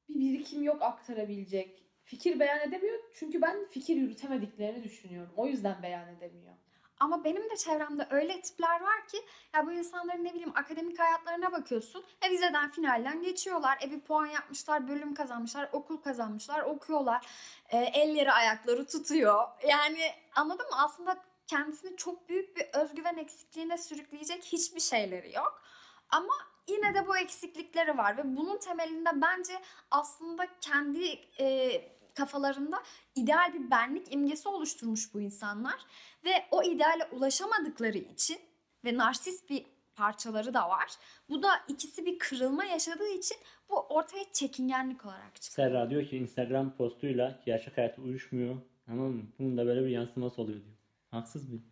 Bir 0.09 0.15
birikim 0.15 0.63
yok 0.63 0.83
aktarabilecek. 0.83 1.90
Fikir 2.11 2.41
beyan 2.41 2.61
edemiyor 2.61 2.99
çünkü 3.15 3.43
ben 3.43 3.67
fikir 3.67 3.97
yürütemediklerini 3.97 4.85
düşünüyorum. 4.85 5.33
O 5.37 5.47
yüzden 5.47 5.83
beyan 5.83 6.09
edemiyor. 6.09 6.55
Ama 7.01 7.25
benim 7.25 7.51
de 7.51 7.57
çevremde 7.57 8.07
öyle 8.11 8.41
tipler 8.41 8.81
var 8.81 9.07
ki 9.09 9.17
ya 9.55 9.67
bu 9.67 9.73
insanların 9.73 10.25
ne 10.25 10.31
bileyim 10.31 10.53
akademik 10.55 10.99
hayatlarına 10.99 11.53
bakıyorsun. 11.53 12.05
E 12.23 12.31
vizeden 12.31 12.71
finalden 12.71 13.23
geçiyorlar. 13.23 13.79
E 13.83 13.91
bir 13.91 14.01
puan 14.01 14.27
yapmışlar, 14.27 14.89
bölüm 14.89 15.15
kazanmışlar, 15.15 15.69
okul 15.73 15.97
kazanmışlar, 15.97 16.61
okuyorlar. 16.61 17.27
E, 17.69 17.79
elleri 17.79 18.33
ayakları 18.33 18.87
tutuyor. 18.87 19.49
Yani 19.69 20.01
anladın 20.35 20.67
mı? 20.67 20.77
Aslında 20.85 21.19
kendisini 21.47 21.97
çok 21.97 22.29
büyük 22.29 22.57
bir 22.57 22.67
özgüven 22.73 23.17
eksikliğine 23.17 23.79
sürükleyecek 23.79 24.45
hiçbir 24.45 24.81
şeyleri 24.81 25.33
yok. 25.33 25.63
Ama 26.09 26.35
yine 26.69 26.95
de 26.95 27.07
bu 27.07 27.19
eksiklikleri 27.19 27.99
var 27.99 28.17
ve 28.17 28.37
bunun 28.37 28.59
temelinde 28.59 29.11
bence 29.15 29.53
aslında 29.91 30.47
kendi 30.61 31.19
e, 31.41 32.00
kafalarında 32.15 32.83
ideal 33.15 33.55
bir 33.55 33.71
benlik 33.71 34.13
imgesi 34.13 34.49
oluşturmuş 34.49 35.15
bu 35.15 35.21
insanlar 35.21 35.81
ve 36.25 36.31
o 36.51 36.63
ideale 36.63 37.05
ulaşamadıkları 37.13 37.99
için 37.99 38.39
ve 38.85 38.97
narsist 38.97 39.51
bir 39.51 39.67
parçaları 39.95 40.55
da 40.55 40.69
var. 40.69 40.91
Bu 41.29 41.43
da 41.43 41.49
ikisi 41.69 42.07
bir 42.07 42.19
kırılma 42.19 42.65
yaşadığı 42.65 43.09
için 43.09 43.37
Bu 43.69 43.81
ortaya 43.81 44.25
çekingenlik 44.33 45.05
olarak 45.05 45.43
çıkıyor. 45.43 45.69
Serra 45.69 45.91
diyor 45.91 46.07
ki 46.07 46.17
Instagram 46.17 46.77
postuyla 46.77 47.41
gerçek 47.47 47.77
hayata 47.77 48.03
uyuşmuyor. 48.03 48.57
Tamam 48.87 49.13
mı? 49.13 49.23
Bunun 49.39 49.57
da 49.57 49.67
böyle 49.67 49.85
bir 49.85 49.89
yansıması 49.89 50.43
oluyor 50.43 50.65
diyor. 50.65 50.77
Haksız 51.11 51.49
mıyım? 51.49 51.65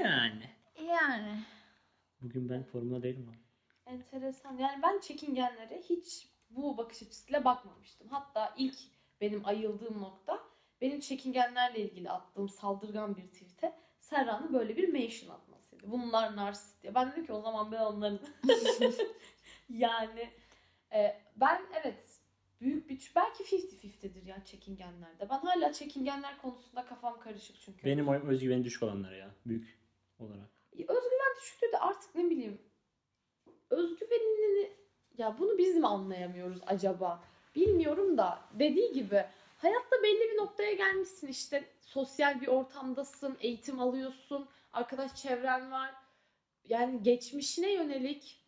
Yani. 0.00 0.50
Yani. 0.88 1.44
Bugün 2.20 2.48
ben 2.48 2.64
formuna 2.64 3.02
değilim 3.02 3.28
abi. 3.28 3.44
Enteresan. 3.94 4.58
Yani 4.58 4.82
ben 4.82 5.00
çekingenlere 5.00 5.82
hiç 5.88 6.28
bu 6.50 6.76
bakış 6.76 7.02
açısıyla 7.02 7.44
bakmamıştım. 7.44 8.08
Hatta 8.08 8.54
ilk 8.58 8.76
benim 9.24 9.46
ayıldığım 9.46 10.02
nokta 10.02 10.40
benim 10.80 11.00
çekingenlerle 11.00 11.80
ilgili 11.80 12.10
attığım 12.10 12.48
saldırgan 12.48 13.16
bir 13.16 13.22
tweet'e 13.22 13.74
Serra'nın 14.00 14.52
böyle 14.52 14.76
bir 14.76 14.88
mention 14.88 15.34
atmasıydı. 15.34 15.90
Bunlar 15.90 16.36
narsist 16.36 16.82
diye. 16.82 16.94
Ben 16.94 17.12
dedim 17.12 17.26
ki 17.26 17.32
o 17.32 17.40
zaman 17.40 17.72
ben 17.72 17.80
onların 17.80 18.20
yani 19.68 20.30
e, 20.92 21.22
ben 21.36 21.62
evet 21.82 22.20
büyük 22.60 22.90
bir 22.90 23.12
belki 23.16 23.44
50-50'dir 23.44 24.26
ya 24.26 24.44
çekingenlerde. 24.44 25.30
Ben 25.30 25.38
hala 25.38 25.72
çekingenler 25.72 26.38
konusunda 26.38 26.84
kafam 26.84 27.20
karışık 27.20 27.60
çünkü. 27.60 27.84
Benim 27.84 28.08
oyum 28.08 28.28
özgüveni 28.28 28.64
düşük 28.64 28.82
olanlar 28.82 29.12
ya. 29.12 29.30
Büyük 29.46 29.78
olarak. 30.18 30.50
Özgüven 30.72 31.34
düşüklüğü 31.42 31.72
de 31.72 31.78
artık 31.78 32.14
ne 32.14 32.30
bileyim 32.30 32.58
özgüvenini 33.70 34.72
ya 35.18 35.38
bunu 35.38 35.58
biz 35.58 35.76
mi 35.76 35.86
anlayamıyoruz 35.86 36.60
acaba? 36.66 37.22
Bilmiyorum 37.54 38.18
da 38.18 38.40
dediği 38.58 38.92
gibi 38.92 39.24
hayatta 39.58 40.02
belli 40.02 40.32
bir 40.32 40.36
noktaya 40.36 40.72
gelmişsin 40.72 41.28
işte 41.28 41.64
sosyal 41.80 42.40
bir 42.40 42.46
ortamdasın, 42.46 43.36
eğitim 43.40 43.80
alıyorsun, 43.80 44.48
arkadaş 44.72 45.16
çevren 45.16 45.70
var. 45.70 45.94
Yani 46.68 47.02
geçmişine 47.02 47.72
yönelik 47.72 48.44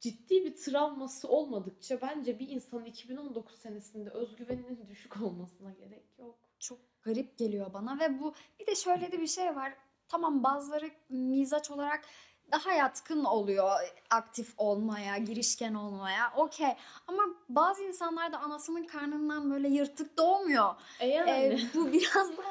ciddi 0.00 0.44
bir 0.44 0.56
travması 0.56 1.28
olmadıkça 1.28 2.00
bence 2.00 2.38
bir 2.38 2.48
insanın 2.48 2.84
2019 2.84 3.58
senesinde 3.58 4.10
özgüveninin 4.10 4.88
düşük 4.88 5.22
olmasına 5.22 5.72
gerek 5.72 6.04
yok. 6.18 6.38
Çok 6.58 6.78
garip 7.02 7.38
geliyor 7.38 7.72
bana 7.74 7.98
ve 8.00 8.20
bu 8.20 8.34
bir 8.60 8.66
de 8.66 8.74
şöyle 8.74 9.12
de 9.12 9.20
bir 9.20 9.26
şey 9.26 9.56
var. 9.56 9.74
Tamam 10.08 10.42
bazıları 10.42 10.90
mizaç 11.08 11.70
olarak 11.70 12.04
daha 12.52 12.72
yatkın 12.72 13.24
oluyor 13.24 13.70
aktif 14.10 14.54
olmaya, 14.56 15.18
girişken 15.18 15.74
olmaya. 15.74 16.32
Okey. 16.36 16.74
Ama 17.06 17.22
bazı 17.48 17.82
insanlar 17.82 18.32
da 18.32 18.38
anasının 18.38 18.86
karnından 18.86 19.50
böyle 19.50 19.68
yırtık 19.68 20.18
doğmuyor. 20.18 20.74
E 21.00 21.06
yani. 21.08 21.30
Ee, 21.30 21.58
bu 21.74 21.92
biraz 21.92 22.36
da 22.38 22.42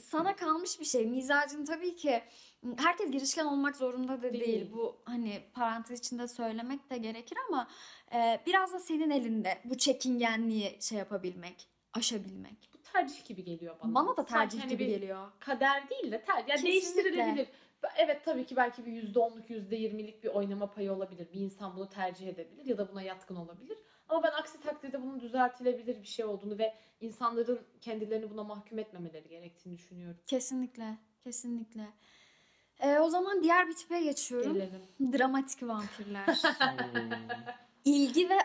sana 0.00 0.36
kalmış 0.36 0.80
bir 0.80 0.84
şey. 0.84 1.06
Mizacın 1.06 1.64
tabii 1.64 1.96
ki 1.96 2.22
herkes 2.76 3.10
girişken 3.10 3.44
olmak 3.44 3.76
zorunda 3.76 4.18
da 4.18 4.32
değil. 4.32 4.44
Değil. 4.44 4.70
Bu 4.72 4.96
hani 5.04 5.42
parantez 5.54 5.98
içinde 5.98 6.28
söylemek 6.28 6.90
de 6.90 6.98
gerekir 6.98 7.38
ama 7.48 7.68
e, 8.14 8.40
biraz 8.46 8.72
da 8.72 8.78
senin 8.80 9.10
elinde 9.10 9.58
bu 9.64 9.78
çekingenliği 9.78 10.78
şey 10.80 10.98
yapabilmek, 10.98 11.68
aşabilmek. 11.92 12.70
bu 12.74 12.82
tercih 12.92 13.24
gibi 13.24 13.44
geliyor 13.44 13.76
bana. 13.82 13.94
Bana 13.94 14.08
da 14.16 14.24
Sanki 14.24 14.32
tercih 14.32 14.60
hani 14.60 14.70
gibi 14.70 14.84
bir 14.84 14.88
geliyor. 14.88 15.30
kader 15.40 15.90
değil 15.90 16.12
de 16.12 16.22
ter 16.22 16.34
yani 16.36 16.46
Kesinlikle. 16.46 16.72
değiştirilebilir. 16.72 17.48
Evet 17.96 18.24
tabii 18.24 18.46
ki 18.46 18.56
belki 18.56 18.86
bir 18.86 19.02
%10'luk 19.02 19.46
%20'lik 19.48 20.24
bir 20.24 20.28
oynama 20.28 20.70
payı 20.70 20.92
olabilir. 20.92 21.28
Bir 21.32 21.40
insan 21.40 21.76
bunu 21.76 21.88
tercih 21.88 22.28
edebilir 22.28 22.66
ya 22.66 22.78
da 22.78 22.92
buna 22.92 23.02
yatkın 23.02 23.36
olabilir. 23.36 23.78
Ama 24.08 24.22
ben 24.22 24.30
aksi 24.30 24.60
takdirde 24.60 25.02
bunun 25.02 25.20
düzeltilebilir 25.20 26.02
bir 26.02 26.06
şey 26.06 26.24
olduğunu 26.24 26.58
ve 26.58 26.74
insanların 27.00 27.60
kendilerini 27.80 28.30
buna 28.30 28.44
mahkum 28.44 28.78
etmemeleri 28.78 29.28
gerektiğini 29.28 29.78
düşünüyorum. 29.78 30.20
Kesinlikle, 30.26 30.98
kesinlikle. 31.24 31.86
E, 32.80 32.98
o 32.98 33.10
zaman 33.10 33.42
diğer 33.42 33.68
bir 33.68 33.74
tipe 33.74 34.00
geçiyorum. 34.00 34.54
Gelelim. 34.54 34.82
Dramatik 35.18 35.62
vampirler. 35.62 36.26
Hmm. 37.84 37.92
İlgi 37.92 38.30
ve 38.30 38.38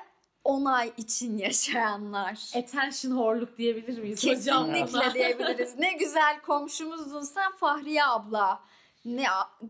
onay 0.43 0.93
için 0.97 1.37
yaşayanlar. 1.37 2.51
Attention 2.55 3.11
whore'luk 3.11 3.57
diyebilir 3.57 3.99
miyiz 3.99 4.27
hocam? 4.27 4.67
buna? 4.67 4.85
Kesinlikle 4.85 5.13
diyebiliriz. 5.13 5.79
Ne 5.79 5.93
güzel 5.93 6.41
komşumuzdun 6.41 7.21
sen 7.21 7.51
Fahriye 7.51 8.05
abla. 8.05 8.63
Ne 9.05 9.25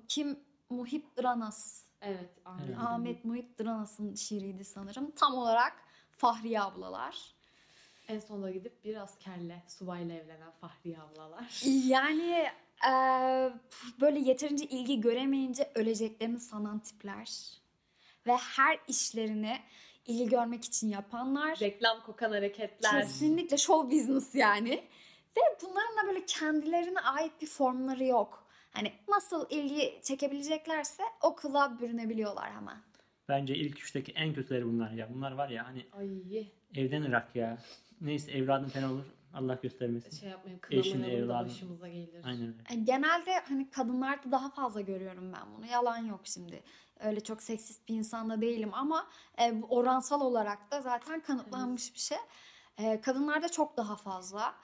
kim 0.08 0.40
Muhip 0.70 1.18
Dranas. 1.18 1.84
Evet. 2.02 2.30
Ahmet. 2.46 2.66
Evet. 2.68 2.78
Ahmet 2.80 3.26
Muhip 3.26 3.60
Dranas'ın 3.60 4.16
şiiriydi 4.16 4.66
sanırım. 4.66 5.12
Tam 5.12 5.34
olarak 5.34 5.74
Fahriye 6.12 6.62
ablalar. 6.62 7.36
En 8.08 8.20
sonunda 8.20 8.52
gidip 8.52 8.84
bir 8.84 8.96
askerle, 8.96 9.64
subayla 9.68 10.16
evlenen 10.16 10.52
Fahriye 10.52 11.00
ablalar. 11.00 11.62
Yani 11.88 12.48
e, 12.90 12.92
böyle 14.02 14.20
yeterince 14.20 14.66
ilgi 14.66 15.02
göremeyince 15.02 15.72
öleceklerini 15.76 16.40
sanan 16.40 16.80
tipler. 16.80 17.60
Ve 18.28 18.36
her 18.36 18.80
işlerini 18.88 19.60
ilgi 20.06 20.30
görmek 20.30 20.66
için 20.66 20.90
yapanlar. 20.90 21.60
Reklam 21.60 22.04
kokan 22.04 22.32
hareketler. 22.32 23.02
Kesinlikle 23.02 23.58
show 23.58 23.98
business 23.98 24.36
yani. 24.36 24.88
Ve 25.38 25.42
bunların 25.62 25.98
da 25.98 26.08
böyle 26.08 26.26
kendilerine 26.26 27.00
ait 27.00 27.42
bir 27.42 27.48
formları 27.48 28.04
yok. 28.04 28.49
Hani 28.72 28.94
nasıl 29.08 29.46
ilgi 29.50 30.00
çekebileceklerse 30.04 31.04
o 31.22 31.36
kılığa 31.36 31.80
bürünebiliyorlar 31.80 32.52
hemen. 32.52 32.78
Bence 33.30 33.56
ilk 33.56 33.80
üçteki 33.80 34.12
en 34.12 34.34
kötüleri 34.34 34.66
bunlar 34.66 34.92
ya. 34.92 35.14
Bunlar 35.14 35.32
var 35.32 35.50
ya 35.50 35.68
hani 35.68 35.86
Ay 35.92 36.52
evden 36.76 37.02
ırak 37.02 37.36
ya. 37.36 37.58
Neyse 38.02 38.32
evladın 38.32 38.70
fena 38.70 38.92
olur. 38.94 39.06
Allah 39.34 39.54
göstermesin. 39.54 40.18
şey 40.18 40.30
yapmayın 40.30 40.60
da 41.04 41.08
evladını. 41.08 41.48
başımıza 41.50 41.88
gelir. 41.90 42.26
Aynen 42.26 42.48
öyle. 42.48 42.58
Yani 42.70 42.86
genelde 42.86 43.40
hani 43.48 43.70
kadınlarda 43.70 44.32
daha 44.32 44.50
fazla 44.50 44.82
görüyorum 44.82 45.34
ben 45.34 45.56
bunu. 45.58 45.66
Yalan 45.66 45.98
yok 45.98 46.22
şimdi. 46.24 46.64
Öyle 47.00 47.24
çok 47.24 47.44
seksist 47.44 47.88
bir 47.90 47.96
insan 47.96 48.30
da 48.30 48.42
değilim 48.42 48.74
ama 48.74 49.08
e, 49.38 49.54
oransal 49.70 50.22
olarak 50.22 50.72
da 50.72 50.82
zaten 50.82 51.20
kanıtlanmış 51.20 51.94
bir 51.94 52.00
şey. 52.00 52.18
E, 52.78 53.02
kadınlarda 53.02 53.50
çok 53.50 53.78
daha 53.78 53.96
fazla. 53.96 54.56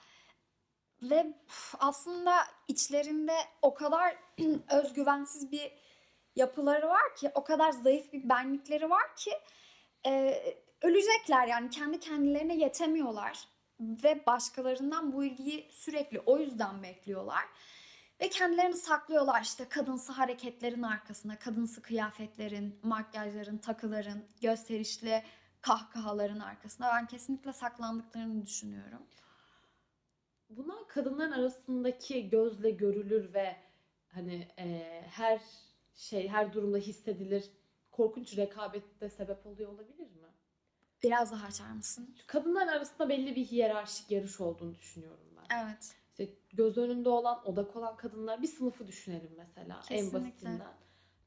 Ve 1.02 1.34
aslında 1.78 2.46
içlerinde 2.68 3.36
o 3.62 3.74
kadar 3.74 4.16
özgüvensiz 4.70 5.52
bir 5.52 5.72
yapıları 6.36 6.88
var 6.88 7.14
ki, 7.16 7.30
o 7.34 7.44
kadar 7.44 7.72
zayıf 7.72 8.12
bir 8.12 8.28
benlikleri 8.28 8.90
var 8.90 9.16
ki 9.16 9.30
e, 10.06 10.42
ölecekler 10.82 11.46
yani 11.46 11.70
kendi 11.70 12.00
kendilerine 12.00 12.56
yetemiyorlar 12.56 13.48
ve 13.80 14.26
başkalarından 14.26 15.12
bu 15.12 15.24
ilgiyi 15.24 15.68
sürekli 15.70 16.20
o 16.20 16.38
yüzden 16.38 16.82
bekliyorlar. 16.82 17.44
Ve 18.20 18.28
kendilerini 18.28 18.76
saklıyorlar 18.76 19.42
işte 19.42 19.68
kadınsı 19.68 20.12
hareketlerin 20.12 20.82
arkasına, 20.82 21.38
kadınsı 21.38 21.82
kıyafetlerin, 21.82 22.80
makyajların, 22.82 23.58
takıların, 23.58 24.24
gösterişli 24.42 25.22
kahkahaların 25.60 26.40
arkasına. 26.40 26.92
Ben 26.94 27.06
kesinlikle 27.06 27.52
saklandıklarını 27.52 28.46
düşünüyorum. 28.46 29.02
Buna 30.50 30.86
kadınların 30.88 31.32
arasındaki 31.32 32.28
gözle 32.30 32.70
görülür 32.70 33.34
ve 33.34 33.56
hani 34.08 34.48
e, 34.58 35.02
her 35.10 35.40
şey 35.94 36.28
her 36.28 36.52
durumda 36.52 36.78
hissedilir 36.78 37.50
korkunç 37.90 38.36
rekabette 38.36 39.10
sebep 39.10 39.46
oluyor 39.46 39.72
olabilir 39.72 40.10
mi? 40.10 40.28
Biraz 41.02 41.32
daha 41.32 41.46
açar 41.46 41.70
mısın? 41.70 42.06
Çünkü 42.06 42.26
kadınların 42.26 42.68
arasında 42.68 43.08
belli 43.08 43.36
bir 43.36 43.44
hiyerarşik 43.44 44.10
yarış 44.10 44.40
olduğunu 44.40 44.74
düşünüyorum 44.74 45.26
ben. 45.36 45.64
Evet. 45.64 45.96
İşte 46.10 46.34
göz 46.52 46.78
önünde 46.78 47.08
olan, 47.08 47.48
odak 47.48 47.76
olan 47.76 47.96
kadınlar 47.96 48.42
bir 48.42 48.46
sınıfı 48.46 48.86
düşünelim 48.86 49.30
mesela 49.36 49.80
en 49.90 49.96
Kesinlikle. 49.96 50.18
basitinden. 50.18 50.72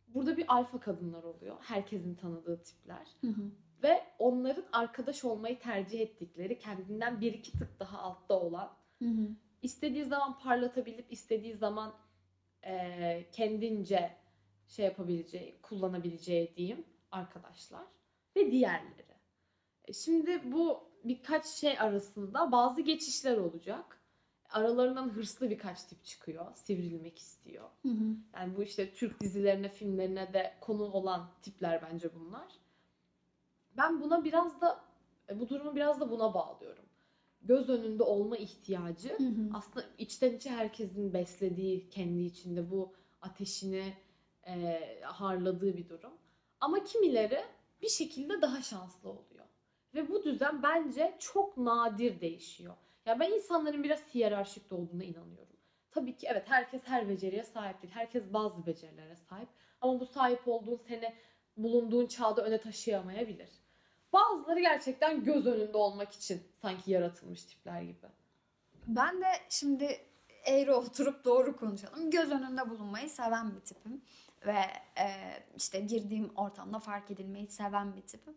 Burada 0.07 0.37
bir 0.37 0.45
alfa 0.47 0.79
kadınlar 0.79 1.23
oluyor. 1.23 1.55
Herkesin 1.59 2.15
tanıdığı 2.15 2.61
tipler. 2.61 3.07
Hı 3.21 3.27
hı. 3.27 3.51
Ve 3.83 4.03
onların 4.19 4.65
arkadaş 4.71 5.25
olmayı 5.25 5.59
tercih 5.59 5.99
ettikleri, 5.99 6.59
kendinden 6.59 7.21
bir 7.21 7.33
iki 7.33 7.51
tık 7.51 7.79
daha 7.79 7.99
altta 7.99 8.39
olan, 8.39 8.78
Hı 8.99 9.05
hı. 9.05 9.29
istediği 9.61 10.05
zaman 10.05 10.39
parlatabilip 10.39 11.11
istediği 11.11 11.53
zaman 11.53 11.93
eee, 12.63 13.29
kendince 13.31 14.17
şey 14.67 14.85
yapabileceği, 14.85 15.59
kullanabileceği 15.61 16.55
diyeyim 16.55 16.85
arkadaşlar 17.11 17.85
ve 18.35 18.51
diğerleri. 18.51 19.15
E, 19.85 19.93
Şimdi 19.93 20.51
bu 20.51 20.89
birkaç 21.03 21.45
şey 21.47 21.79
arasında 21.79 22.51
bazı 22.51 22.81
geçişler 22.81 23.37
olacak. 23.37 24.01
Aralarından 24.49 25.09
hırslı 25.09 25.49
birkaç 25.49 25.83
tip 25.83 26.05
çıkıyor. 26.05 26.55
Sivrilmek 26.55 27.19
istiyor. 27.19 27.69
Hı 27.83 27.89
hı. 27.89 28.15
Yani 28.35 28.57
bu 28.57 28.63
işte 28.63 28.93
Türk 28.93 29.21
dizilerine, 29.21 29.69
filmlerine 29.69 30.33
de 30.33 30.57
konu 30.61 30.83
olan 30.83 31.31
tipler 31.41 31.81
bence 31.81 32.15
bunlar. 32.15 32.51
Ben 33.77 34.01
buna 34.01 34.23
biraz 34.23 34.61
da 34.61 34.85
e, 35.29 35.39
bu 35.39 35.49
durumu 35.49 35.75
biraz 35.75 35.99
da 35.99 36.11
buna 36.11 36.33
bağlıyorum. 36.33 36.85
Göz 37.41 37.69
önünde 37.69 38.03
olma 38.03 38.37
ihtiyacı 38.37 39.09
Hı 39.09 39.23
hı. 39.23 39.49
aslında 39.53 39.85
içten 39.97 40.33
içe 40.33 40.49
herkesin 40.49 41.13
beslediği 41.13 41.89
kendi 41.89 42.21
içinde 42.21 42.71
bu 42.71 42.93
ateşini 43.21 43.93
e, 44.47 44.79
harladığı 45.03 45.77
bir 45.77 45.89
durum. 45.89 46.13
Ama 46.59 46.83
kimileri 46.83 47.45
bir 47.81 47.89
şekilde 47.89 48.41
daha 48.41 48.61
şanslı 48.61 49.09
oluyor. 49.09 49.45
Ve 49.93 50.09
bu 50.09 50.23
düzen 50.23 50.63
bence 50.63 51.15
çok 51.19 51.57
nadir 51.57 52.21
değişiyor. 52.21 52.73
Ya 53.05 53.19
ben 53.19 53.31
insanların 53.31 53.83
biraz 53.83 54.15
hiyerarşik 54.15 54.71
olduğuna 54.71 55.03
inanıyorum. 55.03 55.55
Tabii 55.91 56.17
ki 56.17 56.27
evet 56.29 56.43
herkes 56.49 56.81
her 56.85 57.09
beceriye 57.09 57.43
sahip 57.43 57.81
değil. 57.81 57.93
Herkes 57.93 58.33
bazı 58.33 58.65
becerilere 58.65 59.15
sahip. 59.15 59.49
Ama 59.81 59.99
bu 59.99 60.05
sahip 60.05 60.47
olduğun 60.47 60.75
seni 60.87 61.13
bulunduğun 61.57 62.07
çağda 62.07 62.45
öne 62.45 62.57
taşıyamayabilir. 62.57 63.49
Bazıları 64.13 64.59
gerçekten 64.59 65.23
göz 65.23 65.45
önünde 65.45 65.77
olmak 65.77 66.13
için 66.13 66.43
sanki 66.61 66.91
yaratılmış 66.91 67.43
tipler 67.43 67.81
gibi. 67.81 68.07
Ben 68.87 69.21
de 69.21 69.31
şimdi 69.49 69.99
eğri 70.45 70.73
oturup 70.73 71.25
doğru 71.25 71.55
konuşalım. 71.55 72.11
Göz 72.11 72.31
önünde 72.31 72.69
bulunmayı 72.69 73.09
seven 73.09 73.55
bir 73.55 73.59
tipim. 73.59 74.01
Ve 74.45 74.59
e, 74.99 75.07
işte 75.57 75.79
girdiğim 75.79 76.31
ortamda 76.35 76.79
fark 76.79 77.11
edilmeyi 77.11 77.47
seven 77.47 77.95
bir 77.95 78.01
tipim. 78.01 78.35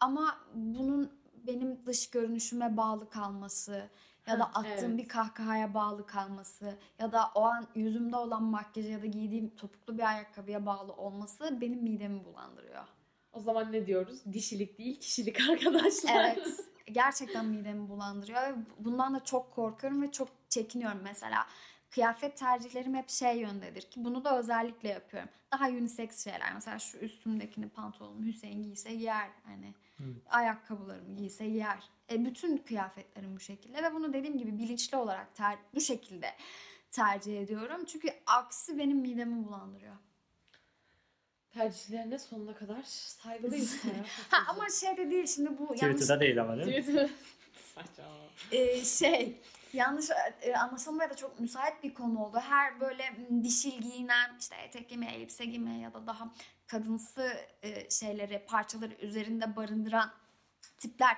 Ama 0.00 0.38
bunun 0.54 1.12
benim 1.46 1.86
dış 1.86 2.10
görünüşüme 2.10 2.76
bağlı 2.76 3.10
kalması 3.10 3.88
ya 4.26 4.38
da 4.38 4.44
attığım 4.44 4.90
evet. 4.90 4.98
bir 4.98 5.08
kahkahaya 5.08 5.74
bağlı 5.74 6.06
kalması 6.06 6.78
ya 6.98 7.12
da 7.12 7.30
o 7.34 7.42
an 7.42 7.66
yüzümde 7.74 8.16
olan 8.16 8.42
makyaj 8.42 8.90
ya 8.90 9.02
da 9.02 9.06
giydiğim 9.06 9.56
topuklu 9.56 9.98
bir 9.98 10.02
ayakkabıya 10.02 10.66
bağlı 10.66 10.92
olması 10.92 11.60
benim 11.60 11.82
midemi 11.82 12.24
bulandırıyor. 12.24 12.84
O 13.36 13.40
zaman 13.40 13.72
ne 13.72 13.86
diyoruz? 13.86 14.24
Dişilik 14.32 14.78
değil 14.78 15.00
kişilik 15.00 15.40
arkadaşlar. 15.50 16.24
Evet. 16.36 16.60
Gerçekten 16.92 17.46
midemi 17.46 17.88
bulandırıyor. 17.88 18.42
ve 18.42 18.54
Bundan 18.78 19.14
da 19.14 19.24
çok 19.24 19.54
korkuyorum 19.54 20.02
ve 20.02 20.12
çok 20.12 20.28
çekiniyorum 20.48 21.00
mesela. 21.04 21.46
Kıyafet 21.90 22.36
tercihlerim 22.36 22.94
hep 22.94 23.08
şey 23.08 23.38
yöndedir 23.38 23.82
ki 23.82 24.04
bunu 24.04 24.24
da 24.24 24.38
özellikle 24.38 24.88
yapıyorum. 24.88 25.28
Daha 25.52 25.68
unisex 25.68 26.24
şeyler. 26.24 26.54
Mesela 26.54 26.78
şu 26.78 26.98
üstümdekini 26.98 27.68
pantolonumu 27.68 28.26
Hüseyin 28.26 28.62
giyse 28.62 28.94
giyer. 28.94 29.28
Hani 29.44 29.74
ayakkabılarımı 30.30 31.16
giyse 31.16 31.48
giyer. 31.48 31.78
E, 32.10 32.24
bütün 32.24 32.56
kıyafetlerim 32.58 33.36
bu 33.36 33.40
şekilde 33.40 33.82
ve 33.82 33.94
bunu 33.94 34.12
dediğim 34.12 34.38
gibi 34.38 34.58
bilinçli 34.58 34.96
olarak 34.96 35.34
ter- 35.34 35.58
bu 35.74 35.80
şekilde 35.80 36.26
tercih 36.90 37.40
ediyorum. 37.42 37.84
Çünkü 37.84 38.08
aksi 38.26 38.78
benim 38.78 38.98
midemi 38.98 39.44
bulandırıyor. 39.46 39.94
Tercihlerine 41.56 42.18
sonuna 42.18 42.54
kadar 42.54 42.82
saygılıyız. 42.82 43.76
Ha 44.30 44.36
ama 44.48 44.66
şey 44.80 44.96
de 44.96 45.10
değil 45.10 45.26
şimdi 45.26 45.58
bu 45.58 45.62
yanlış 45.62 45.96
Twitter'da 45.96 46.20
değil 46.20 46.40
ama 46.40 46.56
değil 46.66 46.88
mi? 46.88 47.08
Ee, 48.52 48.84
şey 48.84 49.40
yanlış 49.72 50.06
e, 50.42 50.54
anlaşılmaya 50.56 51.10
da 51.10 51.16
çok 51.16 51.40
müsait 51.40 51.82
bir 51.84 51.94
konu 51.94 52.24
oldu. 52.24 52.38
Her 52.48 52.80
böyle 52.80 53.10
m, 53.10 53.44
dişil 53.44 53.82
giyinen 53.82 54.36
işte 54.40 54.56
etek 54.56 54.88
giymeye, 54.88 55.12
elbise 55.12 55.44
giymeye 55.44 55.78
ya 55.80 55.94
da 55.94 56.06
daha 56.06 56.32
kadınsı 56.66 57.32
e, 57.62 57.90
şeyleri, 57.90 58.44
parçaları 58.46 58.94
üzerinde 58.94 59.56
barındıran 59.56 60.10
tipler 60.78 61.16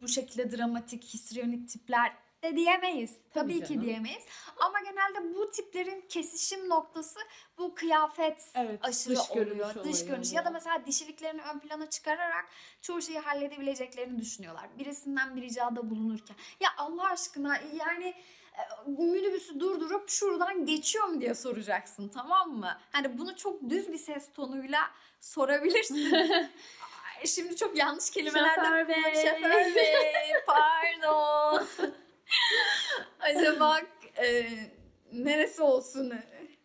bu 0.00 0.08
şekilde 0.08 0.56
dramatik, 0.56 1.04
histrionik 1.04 1.68
tipler 1.68 2.12
de 2.42 2.56
diyemeyiz. 2.56 3.10
Tabii, 3.34 3.60
Tabii 3.60 3.68
ki 3.68 3.80
diyemeyiz. 3.80 4.22
Ama 4.56 4.80
genelde 4.80 5.34
bu 5.34 5.50
tiplerin 5.50 6.00
kesişim 6.08 6.68
noktası 6.68 7.20
bu 7.58 7.74
kıyafet 7.74 8.44
Evet, 8.54 8.80
aşırı 8.82 9.16
dış 9.16 9.28
görünüş 9.28 9.52
oluyor. 9.52 9.74
Dış 9.84 9.94
olayı 9.94 10.06
görünüş 10.06 10.32
ya 10.32 10.36
da 10.44 10.48
oluyor. 10.48 10.52
mesela 10.54 10.86
dişiliklerini 10.86 11.42
ön 11.54 11.58
plana 11.58 11.90
çıkararak 11.90 12.44
çoğu 12.82 13.02
şeyi 13.02 13.18
halledebileceklerini 13.18 14.18
düşünüyorlar. 14.20 14.66
Birisinden 14.78 15.36
bir 15.36 15.42
ricada 15.42 15.90
bulunurken. 15.90 16.36
Ya 16.60 16.68
Allah 16.76 17.10
aşkına 17.10 17.56
yani 17.74 18.14
e, 18.58 18.90
minibüsü 18.90 19.60
durdurup 19.60 20.08
şuradan 20.10 20.66
geçiyor 20.66 21.04
mu 21.06 21.20
diye 21.20 21.34
soracaksın 21.34 22.08
tamam 22.08 22.50
mı? 22.50 22.78
Hani 22.92 23.18
bunu 23.18 23.36
çok 23.36 23.70
düz 23.70 23.92
bir 23.92 23.98
ses 23.98 24.32
tonuyla 24.32 24.80
sorabilirsin. 25.20 26.12
Ay, 27.18 27.26
Şimdi 27.26 27.56
çok 27.56 27.76
yanlış 27.76 28.10
kelimelerden 28.10 28.64
Şoför 28.64 28.88
bey. 28.88 29.14
Şoför 29.14 29.74
bey, 29.74 30.32
pardon. 30.46 31.66
Acaba 33.20 33.80
e, 34.16 34.46
neresi 35.12 35.62
olsun? 35.62 36.12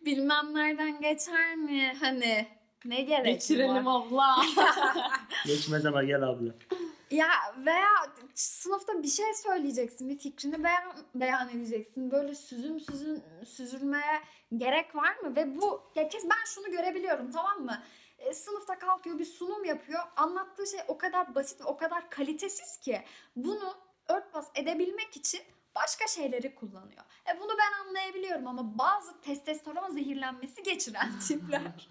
Bilmem 0.02 0.54
nereden 0.54 1.02
geçer 1.02 1.56
mi? 1.56 1.96
Hani 2.00 2.48
ne 2.86 3.02
gerek 3.02 3.26
Geçirelim 3.26 3.86
var? 3.86 4.02
abla. 4.06 4.36
Geçmez 5.46 5.86
ama 5.86 6.04
gel 6.04 6.24
abla. 6.24 6.54
Ya 7.12 7.28
veya 7.66 7.90
sınıfta 8.36 9.04
bir 9.04 9.08
şey 9.08 9.34
söyleyeceksin, 9.34 10.10
bir 10.10 10.18
fikrini 10.18 10.64
beyan, 10.64 10.94
beyan 11.16 11.50
edeceksin. 11.50 12.12
Böyle 12.12 12.36
süzüm 12.36 12.80
süzün 12.80 13.24
süzülmeye 13.46 14.22
gerek 14.58 14.96
var 14.96 15.16
mı? 15.18 15.36
Ve 15.36 15.62
bu 15.62 15.82
ya 15.96 16.08
kes 16.10 16.24
ben 16.24 16.46
şunu 16.46 16.72
görebiliyorum 16.72 17.32
tamam 17.32 17.62
mı? 17.66 17.84
E, 18.18 18.34
sınıfta 18.34 18.80
kalkıyor 18.80 19.20
bir 19.20 19.26
sunum 19.26 19.66
yapıyor. 19.66 20.00
Anlattığı 20.16 20.68
şey 20.68 20.80
o 20.88 20.98
kadar 20.98 21.36
basit 21.36 21.62
ve 21.62 21.66
o 21.66 21.78
kadar 21.78 22.10
kalitesiz 22.10 22.78
ki 22.78 23.02
bunu 23.36 23.74
örtbas 24.10 24.50
edebilmek 24.56 25.18
için 25.18 25.42
başka 25.76 26.08
şeyleri 26.08 26.56
kullanıyor. 26.56 27.02
E 27.36 27.40
bunu 27.40 27.52
ben 27.60 27.88
anlayabiliyorum 27.88 28.48
ama 28.48 28.78
bazı 28.78 29.22
testosteron 29.22 29.90
zehirlenmesi 29.90 30.64
geçiren 30.64 31.20
tipler 31.28 31.90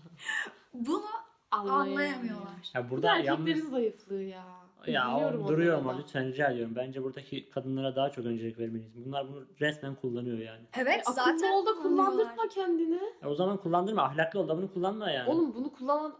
bunu 0.75 1.05
anlayamıyorlar. 1.51 2.71
Ya 2.75 2.87
Bu 2.87 2.91
burada 2.91 3.07
da 3.07 3.17
erkeklerin 3.17 3.47
yalnız 3.59 3.71
zayıflığı 3.71 4.23
ya. 4.23 4.45
ya 4.87 5.09
Üzülüyorum 5.11 5.49
duruyor 5.49 5.79
ama 5.79 5.97
lütfen 5.97 6.27
rica 6.27 6.49
ediyorum. 6.51 6.77
Bence 6.77 7.03
buradaki 7.03 7.51
kadınlara 7.51 7.97
daha 7.97 8.11
çok 8.11 8.27
öncelik 8.27 8.59
vermeliyiz. 8.59 9.07
Bunlar 9.07 9.29
bunu 9.29 9.45
resmen 9.61 9.95
kullanıyor 9.95 10.39
yani. 10.39 10.61
Evet 10.79 11.01
E, 11.09 11.13
zaten 11.13 11.33
Akıllı 11.35 11.57
ol 11.57 11.67
da 11.67 11.75
kullandırma 11.83 12.49
kendini. 12.49 13.01
E 13.23 13.27
o 13.27 13.35
zaman 13.35 13.57
kullandırma. 13.57 14.03
Ahlaklı 14.03 14.41
ol 14.41 14.49
da 14.49 14.57
bunu 14.57 14.73
kullanma 14.73 15.11
yani. 15.11 15.31
Oğlum 15.31 15.55
bunu 15.55 15.73
kullanan 15.73 16.15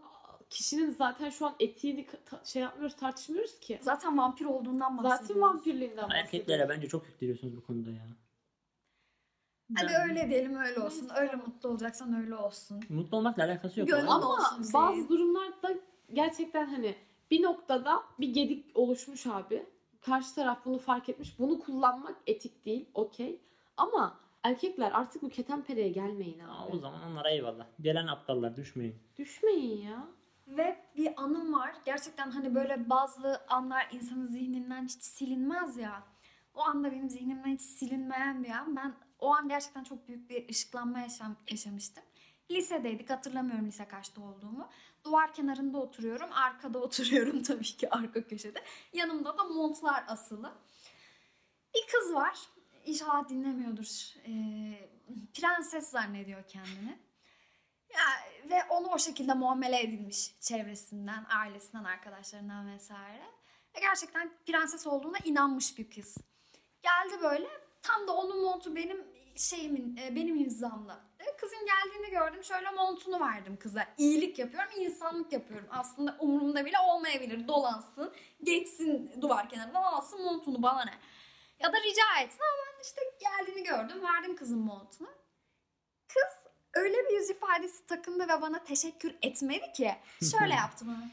kişinin 0.53 0.91
zaten 0.91 1.29
şu 1.29 1.45
an 1.45 1.55
etiğini 1.59 2.07
şey 2.43 2.61
yapmıyoruz 2.61 2.95
tartışmıyoruz 2.95 3.59
ki. 3.59 3.79
Zaten 3.81 4.17
vampir 4.17 4.45
olduğundan 4.45 4.97
bahsediyoruz. 4.97 5.27
Zaten 5.27 5.41
vampirliğinden 5.41 6.03
Ama 6.03 6.15
Erkeklere 6.15 6.69
bence 6.69 6.87
çok 6.87 7.07
yükleniyorsunuz 7.07 7.57
bu 7.57 7.65
konuda 7.65 7.89
ya. 7.91 8.07
Hadi 9.77 9.93
öyle 10.09 10.29
diyelim 10.29 10.55
öyle 10.55 10.79
olsun. 10.79 11.09
Öyle 11.15 11.35
mutlu 11.35 11.69
olacaksan 11.69 12.13
öyle 12.23 12.35
olsun. 12.35 12.83
Mutlu 12.89 13.17
olmakla 13.17 13.43
alakası 13.43 13.79
yok. 13.79 13.89
Gönlün 13.89 14.07
ama. 14.07 14.27
Olsun 14.29 14.59
Hüseyin. 14.59 14.73
bazı 14.73 15.09
durumlarda 15.09 15.73
gerçekten 16.13 16.65
hani 16.65 16.95
bir 17.31 17.43
noktada 17.43 18.03
bir 18.19 18.33
gedik 18.33 18.77
oluşmuş 18.77 19.27
abi. 19.27 19.65
Karşı 20.01 20.35
taraf 20.35 20.65
bunu 20.65 20.77
fark 20.79 21.09
etmiş. 21.09 21.39
Bunu 21.39 21.59
kullanmak 21.59 22.15
etik 22.27 22.65
değil. 22.65 22.85
Okey. 22.93 23.39
Ama 23.77 24.19
erkekler 24.43 24.91
artık 24.91 25.21
bu 25.21 25.29
ketenpereye 25.29 25.89
gelmeyin 25.89 26.39
Aa, 26.39 26.63
abi. 26.65 26.75
o 26.75 26.79
zaman 26.79 27.03
onlara 27.11 27.29
eyvallah. 27.31 27.65
Gelen 27.81 28.07
aptallar 28.07 28.55
düşmeyin. 28.55 28.95
Düşmeyin 29.17 29.81
ya. 29.81 30.07
Ve 30.47 30.85
bir 30.97 31.13
anım 31.17 31.53
var. 31.53 31.75
Gerçekten 31.85 32.31
hani 32.31 32.55
böyle 32.55 32.89
bazı 32.89 33.41
anlar 33.47 33.87
insanın 33.91 34.27
zihninden 34.27 34.85
hiç 34.85 35.03
silinmez 35.03 35.77
ya. 35.77 36.03
O 36.53 36.61
anda 36.61 36.91
benim 36.91 37.09
zihnimden 37.09 37.49
hiç 37.49 37.61
silinmeyen 37.61 38.43
bir 38.43 38.49
an. 38.49 38.75
Ben 38.75 38.93
o 39.19 39.33
an 39.35 39.47
gerçekten 39.47 39.83
çok 39.83 40.07
büyük 40.07 40.29
bir 40.29 40.49
ışıklanma 40.49 40.99
yaşam, 40.99 41.35
yaşamıştım. 41.51 42.03
Lisedeydik 42.51 43.09
hatırlamıyorum 43.09 43.67
lise 43.67 43.87
kaçta 43.87 44.21
olduğumu. 44.21 44.69
Duvar 45.05 45.33
kenarında 45.33 45.77
oturuyorum. 45.77 46.29
Arkada 46.33 46.79
oturuyorum 46.81 47.43
tabii 47.43 47.63
ki 47.63 47.89
arka 47.89 48.27
köşede. 48.27 48.63
Yanımda 48.93 49.37
da 49.37 49.43
montlar 49.43 50.03
asılı. 50.07 50.53
Bir 51.75 51.87
kız 51.91 52.13
var. 52.13 52.39
İnşallah 52.85 53.29
dinlemiyordur. 53.29 54.13
Ee, 54.27 54.89
prenses 55.33 55.89
zannediyor 55.89 56.43
kendini. 56.47 56.97
Ya, 57.93 58.05
ve 58.49 58.63
onu 58.69 58.87
o 58.87 58.99
şekilde 58.99 59.33
muamele 59.33 59.81
edilmiş 59.81 60.35
çevresinden, 60.39 61.25
ailesinden, 61.29 61.83
arkadaşlarından 61.83 62.73
vesaire. 62.73 63.23
Ve 63.75 63.79
gerçekten 63.79 64.31
prenses 64.45 64.87
olduğuna 64.87 65.17
inanmış 65.23 65.77
bir 65.77 65.89
kız. 65.89 66.17
Geldi 66.83 67.21
böyle 67.23 67.47
tam 67.81 68.07
da 68.07 68.11
onun 68.11 68.41
montu 68.41 68.75
benim 68.75 69.05
şeyimin 69.35 69.97
e, 69.97 70.15
benim 70.15 70.35
hizamda. 70.35 70.99
E, 71.19 71.37
Kızın 71.37 71.65
geldiğini 71.65 72.09
gördüm. 72.11 72.43
Şöyle 72.43 72.71
montunu 72.71 73.19
verdim 73.19 73.57
kıza. 73.59 73.85
İyilik 73.97 74.39
yapıyorum, 74.39 74.69
insanlık 74.77 75.33
yapıyorum. 75.33 75.67
Aslında 75.71 76.15
umurumda 76.19 76.65
bile 76.65 76.79
olmayabilir. 76.79 77.47
Dolansın, 77.47 78.13
geçsin 78.43 79.21
duvar 79.21 79.49
kenarından 79.49 79.83
alsın 79.83 80.21
montunu 80.23 80.63
bana 80.63 80.85
ne. 80.85 80.93
Ya 81.59 81.73
da 81.73 81.77
rica 81.77 82.21
etsin 82.23 82.39
ama 82.39 82.73
ben 82.73 82.83
işte 82.83 83.01
geldiğini 83.19 83.63
gördüm. 83.63 84.03
Verdim 84.03 84.35
kızın 84.35 84.59
montunu. 84.59 85.09
Öyle 86.73 86.97
bir 87.09 87.15
yüz 87.19 87.29
ifadesi 87.29 87.85
takındı 87.85 88.23
ve 88.23 88.41
bana 88.41 88.63
teşekkür 88.63 89.15
etmedi 89.21 89.71
ki. 89.73 89.95
Şöyle 90.39 90.53
yaptı 90.53 90.85
bana. 90.87 91.09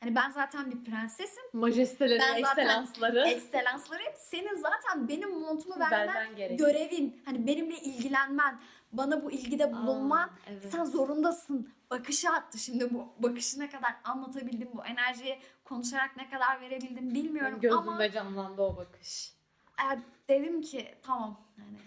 Hani 0.00 0.14
ben 0.14 0.30
zaten 0.30 0.70
bir 0.70 0.84
prensesim. 0.90 1.42
Majesteleri, 1.52 2.18
Ben 2.20 2.42
zaten- 2.42 2.62
ekselansları. 2.62 3.28
Ekselansları 3.28 4.02
hep 4.02 4.14
senin 4.18 4.54
zaten 4.54 5.08
benim 5.08 5.30
montumu 5.38 5.78
vermen 5.78 6.56
görevin. 6.56 7.22
Hani 7.24 7.46
benimle 7.46 7.76
ilgilenmen, 7.76 8.60
bana 8.92 9.24
bu 9.24 9.30
ilgide 9.30 9.72
bulunman. 9.72 10.28
Aa, 10.28 10.38
evet. 10.46 10.72
Sen 10.72 10.84
zorundasın. 10.84 11.72
Bakışı 11.90 12.30
attı. 12.30 12.58
Şimdi 12.58 12.94
bu 12.94 13.08
bakışı 13.18 13.60
ne 13.60 13.70
kadar 13.70 13.94
anlatabildim, 14.04 14.68
bu 14.74 14.84
enerjiyi 14.84 15.40
konuşarak 15.64 16.16
ne 16.16 16.30
kadar 16.30 16.60
verebildim 16.60 17.14
bilmiyorum 17.14 17.58
Benim 17.62 17.78
ama 17.78 17.92
gözümde 17.96 18.12
canlandı 18.12 18.62
o 18.62 18.76
bakış. 18.76 19.32
e, 19.80 19.98
dedim 20.28 20.62
ki 20.62 20.94
tamam 21.02 21.40
hani 21.56 21.78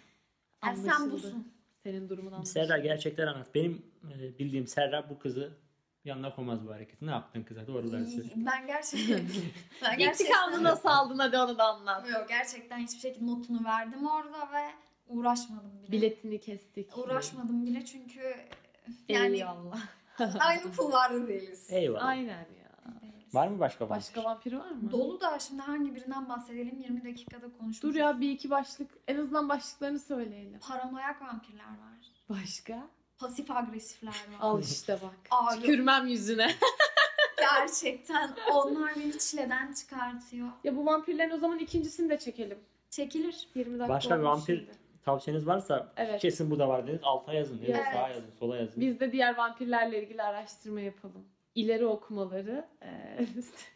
yani 0.65 0.89
sen 0.91 1.11
busun. 1.11 1.53
Senin 1.83 2.09
durumun 2.09 2.31
anlaşıldı. 2.31 2.53
Serra 2.53 2.77
gerçekler 2.77 3.27
anlat. 3.27 3.55
Benim 3.55 3.85
e, 4.03 4.39
bildiğim 4.39 4.67
Serra 4.67 5.09
bu 5.09 5.19
kızı 5.19 5.57
yanına 6.05 6.35
koymaz 6.35 6.67
bu 6.67 6.71
hareketi. 6.71 7.07
Ne 7.07 7.11
yaptın 7.11 7.43
kıza? 7.43 7.67
Doğruları 7.67 8.05
söyle. 8.05 8.29
Ben 8.35 8.67
gerçekten 8.67 9.19
ben 9.83 9.97
gerçekten 9.97 10.25
İntikamını 10.25 10.63
nasıl 10.63 10.89
aldın 10.89 11.19
hadi 11.19 11.37
onu 11.37 11.57
da 11.57 11.63
anlat. 11.63 12.09
Yok 12.09 12.29
gerçekten 12.29 12.77
hiçbir 12.77 12.99
şekilde 12.99 13.27
notunu 13.27 13.65
verdim 13.65 14.07
orada 14.07 14.51
ve 14.53 14.71
uğraşmadım 15.07 15.71
bile. 15.81 15.91
Biletini 15.91 16.39
kestik. 16.41 16.97
Uğraşmadım 16.97 17.65
bile 17.65 17.85
çünkü 17.85 18.35
yani 19.09 19.35
Eyvallah. 19.35 19.81
aynı 20.39 20.75
kulvarda 20.75 21.27
değiliz. 21.27 21.67
Eyvallah. 21.69 22.05
Aynen. 22.05 22.58
Var 23.33 23.47
mı 23.47 23.59
başka 23.59 23.85
vampir? 23.89 23.95
Başka 23.95 24.23
vampiri 24.23 24.59
var 24.59 24.71
mı? 24.71 24.91
Dolu 24.91 25.21
da 25.21 25.39
şimdi 25.39 25.61
hangi 25.61 25.95
birinden 25.95 26.29
bahsedelim 26.29 26.79
20 26.79 27.05
dakikada 27.05 27.45
konuşuruz. 27.59 27.83
Dur 27.93 27.99
ya 27.99 28.19
bir 28.21 28.31
iki 28.31 28.49
başlık. 28.49 28.91
En 29.07 29.17
azından 29.17 29.49
başlıklarını 29.49 29.99
söyleyelim. 29.99 30.59
Paranoyak 30.59 31.21
vampirler 31.21 31.65
var. 31.65 31.99
Başka? 32.29 32.87
Pasif 33.17 33.51
agresifler 33.51 34.07
var. 34.09 34.37
Al 34.41 34.61
işte 34.61 34.93
bak. 35.03 35.13
Abi 35.31 35.55
Tükürmem 35.61 36.07
yüzüne. 36.07 36.51
gerçekten 37.37 38.31
onlar 38.53 38.95
beni 38.95 39.19
çileden 39.19 39.73
çıkartıyor. 39.73 40.47
ya 40.63 40.75
bu 40.75 40.85
vampirlerin 40.85 41.31
o 41.31 41.37
zaman 41.37 41.59
ikincisini 41.59 42.09
de 42.09 42.17
çekelim. 42.19 42.59
Çekilir. 42.89 43.47
20 43.55 43.79
dakika 43.79 43.93
Başka 43.93 44.19
bir 44.19 44.23
vampir 44.23 44.57
şimdi. 44.57 44.71
tavsiyeniz 45.05 45.47
varsa 45.47 45.93
Evet. 45.97 46.21
kesin 46.21 46.51
bu 46.51 46.59
da 46.59 46.69
var 46.69 46.83
dediniz. 46.83 47.01
Alta 47.03 47.33
yazın. 47.33 47.61
Evet. 47.67 47.85
sağa 47.93 48.09
yazın. 48.09 48.31
Sola 48.39 48.57
yazın. 48.57 48.81
Biz 48.81 48.99
de 48.99 49.11
diğer 49.11 49.37
vampirlerle 49.37 50.03
ilgili 50.03 50.23
araştırma 50.23 50.81
yapalım. 50.81 51.25
İleri 51.59 51.85
okumaları. 51.85 52.65
eee, 52.81 53.25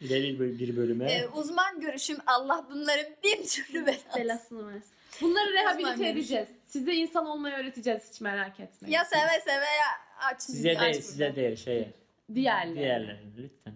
İleri 0.00 0.40
bir, 0.40 0.58
bir 0.58 0.76
bölüme. 0.76 1.12
Ee, 1.12 1.28
uzman 1.28 1.80
görüşüm 1.80 2.16
Allah 2.26 2.66
bunların 2.70 3.06
bin 3.24 3.46
türlü 3.46 3.86
belasını. 3.86 4.16
belasını 4.16 4.74
versin. 4.74 4.90
Bunları 5.20 5.52
rehabilite 5.52 6.08
edeceğiz. 6.08 6.48
Size 6.66 6.92
insan 6.94 7.26
olmayı 7.26 7.54
öğreteceğiz 7.54 8.02
hiç 8.12 8.20
merak 8.20 8.60
etmeyin. 8.60 8.94
Ya 8.94 9.04
seve 9.04 9.40
seve 9.44 9.64
ya 9.64 9.90
aç. 10.32 10.42
size 10.42 10.70
aç 10.70 10.80
değil, 10.80 10.92
burada. 10.92 11.02
size 11.02 11.36
değil. 11.36 11.56
Şeye. 11.56 11.90
Diğerleri. 12.34 12.74
Diğerlerine 12.74 13.20
lütfen. 13.38 13.74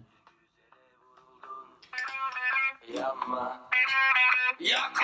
Yapma. 2.97 3.69
Yakma. 4.59 5.01